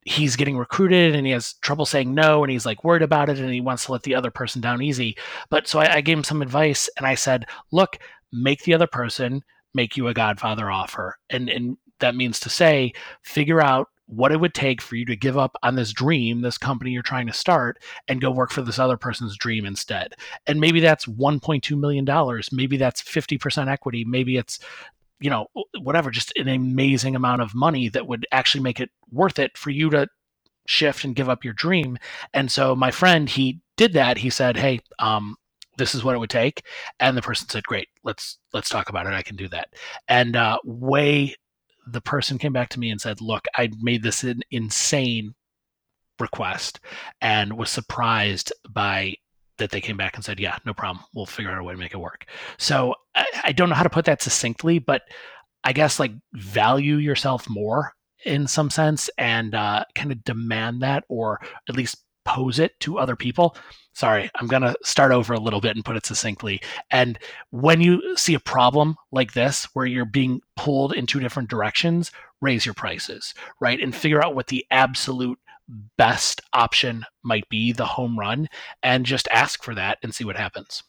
he's 0.08 0.38
getting 0.38 0.58
recruited 0.58 1.16
and 1.16 1.28
he 1.28 1.34
has 1.34 1.54
trouble 1.56 1.86
saying 1.86 2.14
no 2.14 2.44
and 2.44 2.50
he's 2.52 2.66
like 2.66 2.84
worried 2.84 3.02
about 3.02 3.30
it 3.30 3.40
and 3.40 3.54
he 3.54 3.60
wants 3.60 3.86
to 3.86 3.92
let 3.92 4.04
the 4.04 4.16
other 4.16 4.32
person 4.32 4.62
down 4.62 4.82
easy. 4.82 5.18
But 5.50 5.68
so 5.68 5.80
I, 5.80 5.96
I 5.96 6.02
gave 6.02 6.18
him 6.18 6.24
some 6.24 6.42
advice 6.42 6.90
and 6.98 7.06
I 7.06 7.16
said, 7.16 7.46
look, 7.72 7.98
make 8.32 8.64
the 8.64 8.74
other 8.74 8.88
person 8.88 9.44
make 9.74 9.98
you 9.98 10.08
a 10.08 10.14
Godfather 10.14 10.72
offer. 10.72 11.18
And 11.30 11.50
and 11.50 11.78
that 12.00 12.16
means 12.16 12.40
to 12.42 12.50
say, 12.50 12.94
figure 13.24 13.62
out 13.62 13.90
what 14.06 14.32
it 14.32 14.40
would 14.40 14.54
take 14.54 14.82
for 14.82 14.96
you 14.96 15.04
to 15.04 15.16
give 15.16 15.38
up 15.38 15.58
on 15.64 15.76
this 15.76 15.92
dream, 15.92 16.40
this 16.42 16.58
company 16.58 16.92
you're 16.92 17.04
trying 17.04 17.28
to 17.28 17.34
start, 17.34 17.78
and 18.08 18.22
go 18.22 18.32
work 18.32 18.52
for 18.52 18.62
this 18.62 18.80
other 18.80 18.96
person's 18.96 19.36
dream 19.36 19.66
instead. 19.66 20.14
And 20.46 20.62
maybe 20.62 20.80
that's 20.80 21.06
$1.2 21.06 21.78
million. 21.78 22.06
Maybe 22.54 22.78
that's 22.78 23.02
50% 23.02 23.70
equity. 23.70 24.06
Maybe 24.06 24.38
it's 24.38 24.60
you 25.20 25.30
know, 25.30 25.48
whatever, 25.80 26.12
just 26.12 26.34
an 26.38 26.48
amazing 26.48 27.16
amount 27.16 27.42
of 27.42 27.56
money 27.56 27.90
that 27.90 28.08
would 28.08 28.26
actually 28.32 28.62
make 28.62 28.80
it 28.80 28.90
worth 29.12 29.40
it 29.40 29.58
for 29.58 29.70
you 29.70 29.90
to 29.90 30.08
shift 30.68 31.04
and 31.04 31.16
give 31.16 31.30
up 31.30 31.44
your 31.44 31.54
dream. 31.54 31.98
And 32.34 32.52
so 32.52 32.76
my 32.76 32.92
friend, 32.92 33.30
he 33.30 33.62
did 33.78 33.94
that. 33.94 34.18
He 34.18 34.30
said, 34.30 34.58
"Hey, 34.58 34.82
um, 35.00 35.36
this 35.78 35.96
is 35.96 36.04
what 36.04 36.16
it 36.16 36.20
would 36.20 36.30
take," 36.30 36.64
and 37.00 37.18
the 37.18 37.22
person 37.22 37.50
said, 37.50 37.64
"Great, 37.64 37.88
let's 38.04 38.38
let's 38.54 38.70
talk 38.70 38.90
about 38.90 39.08
it. 39.08 39.14
I 39.14 39.24
can 39.24 39.36
do 39.36 39.48
that." 39.50 39.70
And 40.08 40.36
uh, 40.36 40.60
way 40.64 41.36
the 41.88 42.02
person 42.02 42.38
came 42.38 42.54
back 42.54 42.70
to 42.70 42.80
me 42.80 42.92
and 42.92 43.02
said, 43.02 43.22
"Look, 43.22 43.46
I 43.56 43.70
made 43.82 44.04
this 44.04 44.24
an 44.24 44.42
insane 44.52 45.34
request 46.20 46.80
and 47.22 47.58
was 47.58 47.70
surprised 47.70 48.52
by 48.70 49.16
that 49.58 49.72
they 49.72 49.82
came 49.82 49.98
back 49.98 50.16
and 50.16 50.24
said, 50.24 50.40
"Yeah, 50.40 50.58
no 50.66 50.74
problem. 50.74 51.06
We'll 51.14 51.26
figure 51.26 51.52
out 51.52 51.60
a 51.60 51.64
way 51.64 51.74
to 51.74 51.80
make 51.80 51.94
it 51.94 51.98
work." 51.98 52.26
So 52.58 52.96
I, 53.16 53.26
I 53.46 53.52
don't 53.52 53.70
know 53.70 53.76
how 53.76 53.84
to 53.84 53.90
put 53.90 54.06
that 54.06 54.22
succinctly, 54.22 54.80
but 54.80 55.04
I 55.64 55.74
guess 55.74 56.00
like 56.00 56.12
value 56.34 56.96
yourself 56.96 57.50
more 57.50 57.94
in 58.26 58.48
some 58.48 58.70
sense 58.70 59.10
and 59.18 59.54
uh, 59.54 59.84
kind 59.96 60.12
of 60.12 60.24
demand 60.24 60.82
that, 60.82 61.04
or 61.10 61.40
at 61.70 61.76
least 61.76 61.98
pose 62.26 62.60
it 62.60 62.78
to 62.82 63.00
other 63.00 63.16
people. 63.16 63.56
Sorry, 63.94 64.30
I'm 64.36 64.48
going 64.48 64.62
to 64.62 64.76
start 64.84 65.12
over 65.12 65.34
a 65.34 65.40
little 65.40 65.62
bit 65.62 65.76
and 65.76 65.84
put 65.84 65.96
it 65.96 66.06
succinctly. 66.06 66.62
And 66.92 67.18
when 67.50 67.82
you 67.82 68.16
see 68.16 68.34
a 68.34 68.40
problem 68.40 68.96
like 69.12 69.34
this, 69.34 69.66
where 69.74 69.86
you're 69.86 70.06
being 70.06 70.42
pulled 70.56 70.94
in 70.94 71.08
two 71.08 71.20
different 71.20 71.50
directions, 71.50 72.12
raise 72.42 72.66
your 72.66 72.76
prices, 72.76 73.34
right? 73.60 73.80
And 73.80 73.96
figure 73.96 74.24
out 74.24 74.36
what 74.36 74.48
the 74.48 74.66
absolute 74.70 75.40
best 75.98 76.42
option 76.54 77.06
might 77.24 77.48
be 77.50 77.72
the 77.72 77.86
home 77.86 78.18
run 78.18 78.48
and 78.84 79.06
just 79.06 79.28
ask 79.32 79.64
for 79.64 79.76
that 79.76 79.98
and 80.04 80.14
see 80.14 80.24
what 80.24 80.38
happens. 80.38 80.84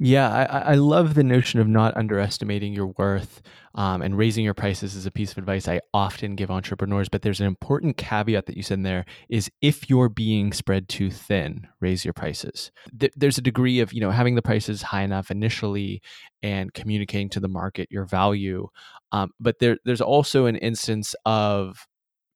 Yeah, 0.00 0.28
I, 0.28 0.72
I 0.72 0.74
love 0.74 1.14
the 1.14 1.22
notion 1.22 1.60
of 1.60 1.68
not 1.68 1.96
underestimating 1.96 2.72
your 2.72 2.88
worth 2.98 3.40
um, 3.76 4.02
and 4.02 4.18
raising 4.18 4.44
your 4.44 4.54
prices 4.54 4.96
is 4.96 5.06
a 5.06 5.10
piece 5.10 5.30
of 5.30 5.38
advice 5.38 5.68
I 5.68 5.80
often 5.92 6.34
give 6.34 6.50
entrepreneurs. 6.50 7.08
But 7.08 7.22
there's 7.22 7.40
an 7.40 7.46
important 7.46 7.96
caveat 7.96 8.46
that 8.46 8.56
you 8.56 8.62
said 8.64 8.82
there 8.82 9.04
is 9.28 9.50
if 9.60 9.88
you're 9.88 10.08
being 10.08 10.52
spread 10.52 10.88
too 10.88 11.10
thin, 11.10 11.68
raise 11.80 12.04
your 12.04 12.12
prices. 12.12 12.72
Th- 12.98 13.12
there's 13.14 13.38
a 13.38 13.42
degree 13.42 13.78
of 13.78 13.92
you 13.92 14.00
know 14.00 14.10
having 14.10 14.34
the 14.34 14.42
prices 14.42 14.82
high 14.82 15.02
enough 15.02 15.30
initially 15.30 16.02
and 16.42 16.74
communicating 16.74 17.30
to 17.30 17.40
the 17.40 17.48
market 17.48 17.88
your 17.90 18.04
value, 18.04 18.68
um, 19.12 19.30
but 19.38 19.60
there 19.60 19.78
there's 19.84 20.00
also 20.00 20.46
an 20.46 20.56
instance 20.56 21.14
of 21.24 21.86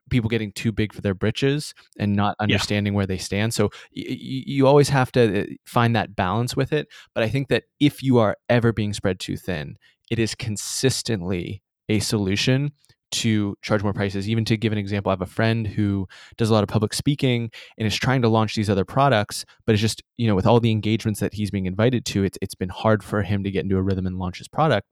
people 0.09 0.29
getting 0.29 0.53
too 0.53 0.73
big 0.73 0.93
for 0.93 1.01
their 1.01 1.15
britches 1.15 1.75
and 1.99 2.15
not 2.15 2.37
understanding 2.41 2.93
yeah. 2.93 2.97
where 2.97 3.07
they 3.07 3.19
stand. 3.19 3.55
So 3.55 3.65
y- 3.97 4.05
you 4.47 4.67
always 4.67 4.89
have 4.89 5.13
to 5.13 5.43
uh, 5.43 5.45
find 5.65 5.95
that 5.97 6.17
balance 6.17 6.57
with 6.57 6.73
it. 6.73 6.89
But 7.15 7.25
I 7.25 7.29
think 7.29 7.49
that 7.49 7.65
if 7.81 8.03
you 8.03 8.19
are 8.19 8.37
ever 8.49 8.73
being 8.73 8.93
spread 8.93 9.21
too 9.21 9.37
thin, 9.37 9.77
it 10.11 10.19
is 10.19 10.35
consistently 10.35 11.63
a 11.89 12.01
solution 12.01 12.73
to 13.11 13.57
charge 13.63 13.83
more 13.83 13.93
prices. 13.93 14.29
Even 14.29 14.45
to 14.45 14.57
give 14.57 14.73
an 14.73 14.79
example, 14.79 15.11
I 15.11 15.15
have 15.15 15.23
a 15.23 15.27
friend 15.27 15.67
who 15.67 16.07
does 16.37 16.51
a 16.51 16.53
lot 16.53 16.63
of 16.63 16.69
public 16.69 16.93
speaking 16.93 17.51
and 17.79 17.87
is 17.87 17.97
trying 17.97 18.23
to 18.23 18.29
launch 18.29 18.55
these 18.55 18.69
other 18.69 18.85
products, 18.85 19.45
but 19.65 19.73
it's 19.73 19.81
just, 19.81 20.03
you 20.17 20.27
know, 20.27 20.35
with 20.35 20.47
all 20.47 20.61
the 20.61 20.71
engagements 20.71 21.21
that 21.21 21.35
he's 21.35 21.51
being 21.51 21.67
invited 21.67 22.05
to, 22.07 22.25
it's 22.25 22.39
it's 22.43 22.55
been 22.55 22.69
hard 22.69 23.03
for 23.03 23.23
him 23.23 23.43
to 23.45 23.51
get 23.51 23.65
into 23.65 23.77
a 23.77 23.83
rhythm 23.83 24.07
and 24.07 24.19
launch 24.19 24.39
his 24.39 24.49
product. 24.49 24.89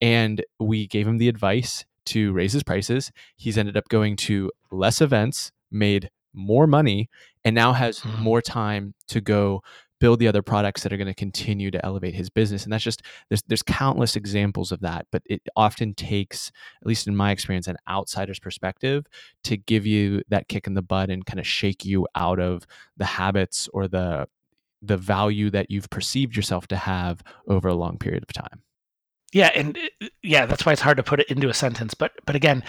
And 0.00 0.44
we 0.60 0.86
gave 0.86 1.06
him 1.06 1.18
the 1.18 1.28
advice 1.28 1.84
to 2.06 2.32
raise 2.32 2.52
his 2.52 2.62
prices. 2.62 3.12
He's 3.36 3.58
ended 3.58 3.76
up 3.76 3.88
going 3.88 4.16
to 4.16 4.50
less 4.70 5.00
events, 5.00 5.52
made 5.70 6.10
more 6.32 6.66
money, 6.66 7.08
and 7.44 7.54
now 7.54 7.72
has 7.72 8.00
mm-hmm. 8.00 8.22
more 8.22 8.42
time 8.42 8.94
to 9.08 9.20
go 9.20 9.62
build 10.00 10.18
the 10.18 10.28
other 10.28 10.42
products 10.42 10.82
that 10.82 10.92
are 10.92 10.96
going 10.96 11.06
to 11.06 11.14
continue 11.14 11.70
to 11.70 11.82
elevate 11.84 12.14
his 12.14 12.28
business. 12.28 12.64
And 12.64 12.72
that's 12.72 12.84
just 12.84 13.02
there's 13.30 13.42
there's 13.42 13.62
countless 13.62 14.16
examples 14.16 14.72
of 14.72 14.80
that, 14.80 15.06
but 15.10 15.22
it 15.24 15.40
often 15.56 15.94
takes, 15.94 16.50
at 16.82 16.86
least 16.86 17.06
in 17.06 17.16
my 17.16 17.30
experience, 17.30 17.68
an 17.68 17.76
outsider's 17.88 18.38
perspective 18.38 19.06
to 19.44 19.56
give 19.56 19.86
you 19.86 20.22
that 20.28 20.48
kick 20.48 20.66
in 20.66 20.74
the 20.74 20.82
butt 20.82 21.10
and 21.10 21.24
kind 21.24 21.38
of 21.38 21.46
shake 21.46 21.84
you 21.84 22.06
out 22.14 22.38
of 22.38 22.66
the 22.96 23.04
habits 23.04 23.68
or 23.72 23.88
the 23.88 24.28
the 24.82 24.96
value 24.98 25.48
that 25.50 25.70
you've 25.70 25.88
perceived 25.88 26.36
yourself 26.36 26.66
to 26.66 26.76
have 26.76 27.22
over 27.48 27.68
a 27.68 27.74
long 27.74 27.96
period 27.96 28.22
of 28.22 28.32
time. 28.32 28.60
Yeah, 29.34 29.50
and 29.54 29.76
uh, 30.00 30.06
yeah, 30.22 30.46
that's 30.46 30.64
why 30.64 30.72
it's 30.72 30.80
hard 30.80 30.96
to 30.96 31.02
put 31.02 31.20
it 31.20 31.28
into 31.28 31.48
a 31.48 31.54
sentence. 31.54 31.92
But 31.92 32.12
but 32.24 32.36
again, 32.36 32.62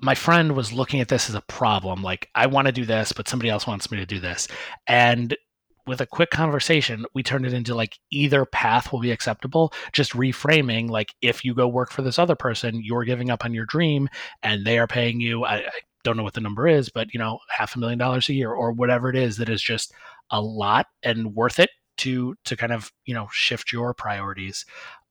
my 0.00 0.14
friend 0.14 0.56
was 0.56 0.72
looking 0.72 1.00
at 1.00 1.08
this 1.08 1.28
as 1.28 1.34
a 1.34 1.42
problem. 1.42 2.02
Like 2.02 2.30
I 2.34 2.46
want 2.46 2.66
to 2.66 2.72
do 2.72 2.86
this, 2.86 3.12
but 3.12 3.28
somebody 3.28 3.50
else 3.50 3.66
wants 3.66 3.90
me 3.90 3.98
to 3.98 4.06
do 4.06 4.20
this, 4.20 4.48
and 4.86 5.36
with 5.84 6.00
a 6.00 6.06
quick 6.06 6.30
conversation, 6.30 7.04
we 7.12 7.24
turned 7.24 7.44
it 7.44 7.52
into 7.52 7.74
like 7.74 7.98
either 8.12 8.46
path 8.46 8.92
will 8.92 9.00
be 9.00 9.10
acceptable. 9.10 9.72
Just 9.92 10.12
reframing, 10.12 10.88
like 10.88 11.12
if 11.22 11.44
you 11.44 11.54
go 11.54 11.66
work 11.66 11.90
for 11.90 12.02
this 12.02 12.20
other 12.20 12.36
person, 12.36 12.82
you're 12.84 13.04
giving 13.04 13.30
up 13.30 13.44
on 13.44 13.52
your 13.52 13.66
dream, 13.66 14.08
and 14.44 14.64
they 14.64 14.78
are 14.78 14.86
paying 14.86 15.20
you. 15.20 15.44
I, 15.44 15.56
I 15.56 15.70
don't 16.04 16.16
know 16.16 16.22
what 16.22 16.34
the 16.34 16.40
number 16.40 16.68
is, 16.68 16.88
but 16.88 17.12
you 17.12 17.18
know, 17.18 17.40
half 17.48 17.74
a 17.74 17.80
million 17.80 17.98
dollars 17.98 18.28
a 18.28 18.34
year 18.34 18.52
or 18.52 18.70
whatever 18.70 19.10
it 19.10 19.16
is 19.16 19.38
that 19.38 19.48
is 19.48 19.62
just 19.62 19.92
a 20.30 20.40
lot 20.40 20.86
and 21.02 21.34
worth 21.34 21.58
it 21.58 21.70
to 21.98 22.34
to 22.44 22.56
kind 22.56 22.72
of 22.72 22.90
you 23.04 23.14
know 23.14 23.28
shift 23.32 23.72
your 23.72 23.92
priorities 23.92 24.64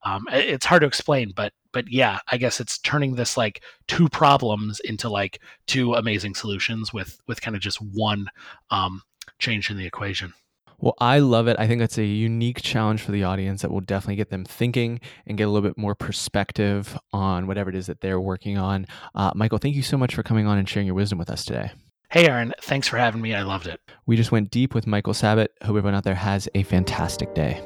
um, 0.04 0.26
it's 0.32 0.66
hard 0.66 0.82
to 0.82 0.88
explain 0.88 1.32
but 1.36 1.54
but 1.72 1.90
yeah 1.90 2.20
i 2.32 2.38
guess 2.38 2.60
it's 2.60 2.78
turning 2.80 3.16
this 3.16 3.38
like 3.38 3.62
two 3.88 4.10
problems 4.10 4.80
into 4.82 5.10
like 5.10 5.40
two 5.68 5.94
amazing 5.94 6.36
solutions 6.36 6.94
with 6.94 7.20
with 7.28 7.42
kind 7.42 7.56
of 7.56 7.62
just 7.62 7.82
one 7.82 8.28
um, 8.70 9.02
change 9.40 9.70
in 9.70 9.78
the 9.78 9.86
equation 9.86 10.34
well, 10.82 10.96
I 10.98 11.20
love 11.20 11.48
it. 11.48 11.58
I 11.60 11.68
think 11.68 11.80
that's 11.80 12.00
a 12.00 12.04
unique 12.04 12.62
challenge 12.62 13.02
for 13.04 13.12
the 13.12 13.24
audience 13.24 13.62
that 13.62 13.70
will 13.72 13.82
definitely 13.82 14.16
get 14.16 14.32
them 14.32 14.44
thinking 14.44 15.00
and 15.28 15.38
get 15.38 15.44
a 15.44 15.50
little 15.52 15.68
bit 15.70 15.78
more 15.78 15.94
perspective 15.94 16.98
on 17.14 17.46
whatever 17.46 17.70
it 17.70 17.76
is 17.76 17.86
that 17.86 18.02
they're 18.02 18.20
working 18.20 18.58
on. 18.58 18.88
Uh, 19.14 19.32
Michael, 19.36 19.60
thank 19.60 19.76
you 19.76 19.84
so 19.84 19.96
much 19.96 20.16
for 20.16 20.24
coming 20.24 20.48
on 20.48 20.58
and 20.58 20.68
sharing 20.68 20.88
your 20.88 20.96
wisdom 20.96 21.20
with 21.20 21.30
us 21.30 21.46
today. 21.46 21.72
Hey, 22.10 22.28
Aaron, 22.28 22.54
thanks 22.62 22.88
for 22.88 22.98
having 22.98 23.22
me. 23.22 23.36
I 23.36 23.44
loved 23.44 23.68
it. 23.68 23.80
We 24.06 24.18
just 24.18 24.32
went 24.32 24.52
deep 24.52 24.74
with 24.74 24.88
Michael 24.88 25.14
Sabat. 25.14 25.52
Hope 25.62 25.78
everyone 25.78 25.96
out 25.96 26.04
there 26.04 26.16
has 26.16 26.50
a 26.56 26.64
fantastic 26.64 27.34
day. 27.36 27.66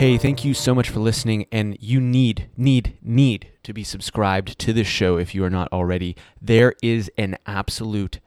Hey, 0.00 0.16
thank 0.16 0.46
you 0.46 0.54
so 0.54 0.74
much 0.74 0.88
for 0.88 0.98
listening. 0.98 1.44
And 1.52 1.76
you 1.78 2.00
need, 2.00 2.48
need, 2.56 2.96
need 3.02 3.52
to 3.64 3.74
be 3.74 3.84
subscribed 3.84 4.58
to 4.60 4.72
this 4.72 4.86
show 4.86 5.18
if 5.18 5.34
you 5.34 5.44
are 5.44 5.50
not 5.50 5.70
already. 5.74 6.16
There 6.40 6.72
is 6.82 7.10
an 7.18 7.36
absolute 7.44 8.18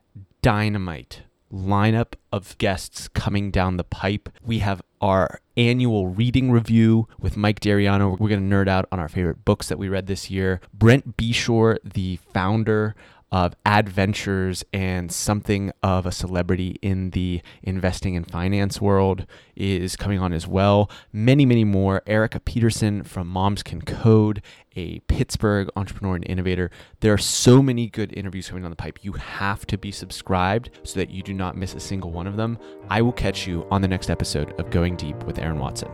dynamite 0.43 1.23
lineup 1.51 2.13
of 2.31 2.55
guests 2.59 3.07
coming 3.07 3.49
down 3.49 3.77
the 3.77 3.83
pipe. 3.83 4.29
We 4.45 4.59
have 4.59 4.83
our 5.01 5.39
annual 5.57 6.09
reading 6.09 6.51
review 6.51 7.07
with 7.19 7.37
Mike 7.37 7.59
Dariano. 7.59 8.19
We're 8.19 8.29
going 8.29 8.47
to 8.47 8.55
nerd 8.55 8.67
out 8.67 8.87
on 8.91 8.99
our 8.99 9.09
favorite 9.09 9.43
books 9.43 9.69
that 9.69 9.79
we 9.79 9.89
read 9.89 10.05
this 10.05 10.29
year. 10.29 10.61
Brent 10.75 11.17
Beshore, 11.17 11.79
the 11.83 12.17
founder 12.35 12.93
of 13.33 13.55
adventures 13.65 14.63
and 14.71 15.11
something 15.11 15.71
of 15.81 16.05
a 16.05 16.11
celebrity 16.11 16.77
in 16.83 17.09
the 17.09 17.41
investing 17.63 18.15
and 18.15 18.29
finance 18.29 18.79
world 18.79 19.25
is 19.55 19.95
coming 19.95 20.19
on 20.19 20.31
as 20.31 20.47
well. 20.47 20.87
Many, 21.11 21.43
many 21.43 21.63
more. 21.63 22.03
Erica 22.05 22.39
Peterson 22.39 23.01
from 23.01 23.27
Moms 23.27 23.63
Can 23.63 23.81
Code, 23.81 24.43
a 24.75 24.99
Pittsburgh 24.99 25.67
entrepreneur 25.75 26.15
and 26.15 26.29
innovator. 26.29 26.69
There 26.99 27.11
are 27.11 27.17
so 27.17 27.63
many 27.63 27.87
good 27.87 28.13
interviews 28.15 28.49
coming 28.49 28.65
on 28.65 28.69
the 28.69 28.75
pipe. 28.75 28.99
You 29.01 29.13
have 29.13 29.65
to 29.65 29.79
be 29.79 29.91
subscribed 29.91 30.69
so 30.83 30.99
that 30.99 31.09
you 31.09 31.23
do 31.23 31.33
not 31.33 31.57
miss 31.57 31.73
a 31.73 31.79
single 31.79 32.11
one 32.11 32.27
of 32.27 32.37
them. 32.37 32.59
I 32.87 33.01
will 33.01 33.11
catch 33.11 33.47
you 33.47 33.65
on 33.71 33.81
the 33.81 33.87
next 33.87 34.11
episode 34.11 34.53
of 34.59 34.69
Going 34.69 34.95
Deep 34.95 35.23
with 35.23 35.39
Aaron 35.39 35.57
Watson. 35.57 35.89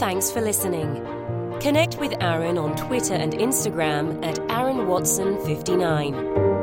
Thanks 0.00 0.32
for 0.32 0.40
listening. 0.40 1.19
Connect 1.60 1.98
with 1.98 2.14
Aaron 2.22 2.56
on 2.56 2.74
Twitter 2.74 3.12
and 3.12 3.34
Instagram 3.34 4.24
at 4.24 4.38
Aaron 4.50 4.86
Watson 4.86 5.36
59. 5.44 6.59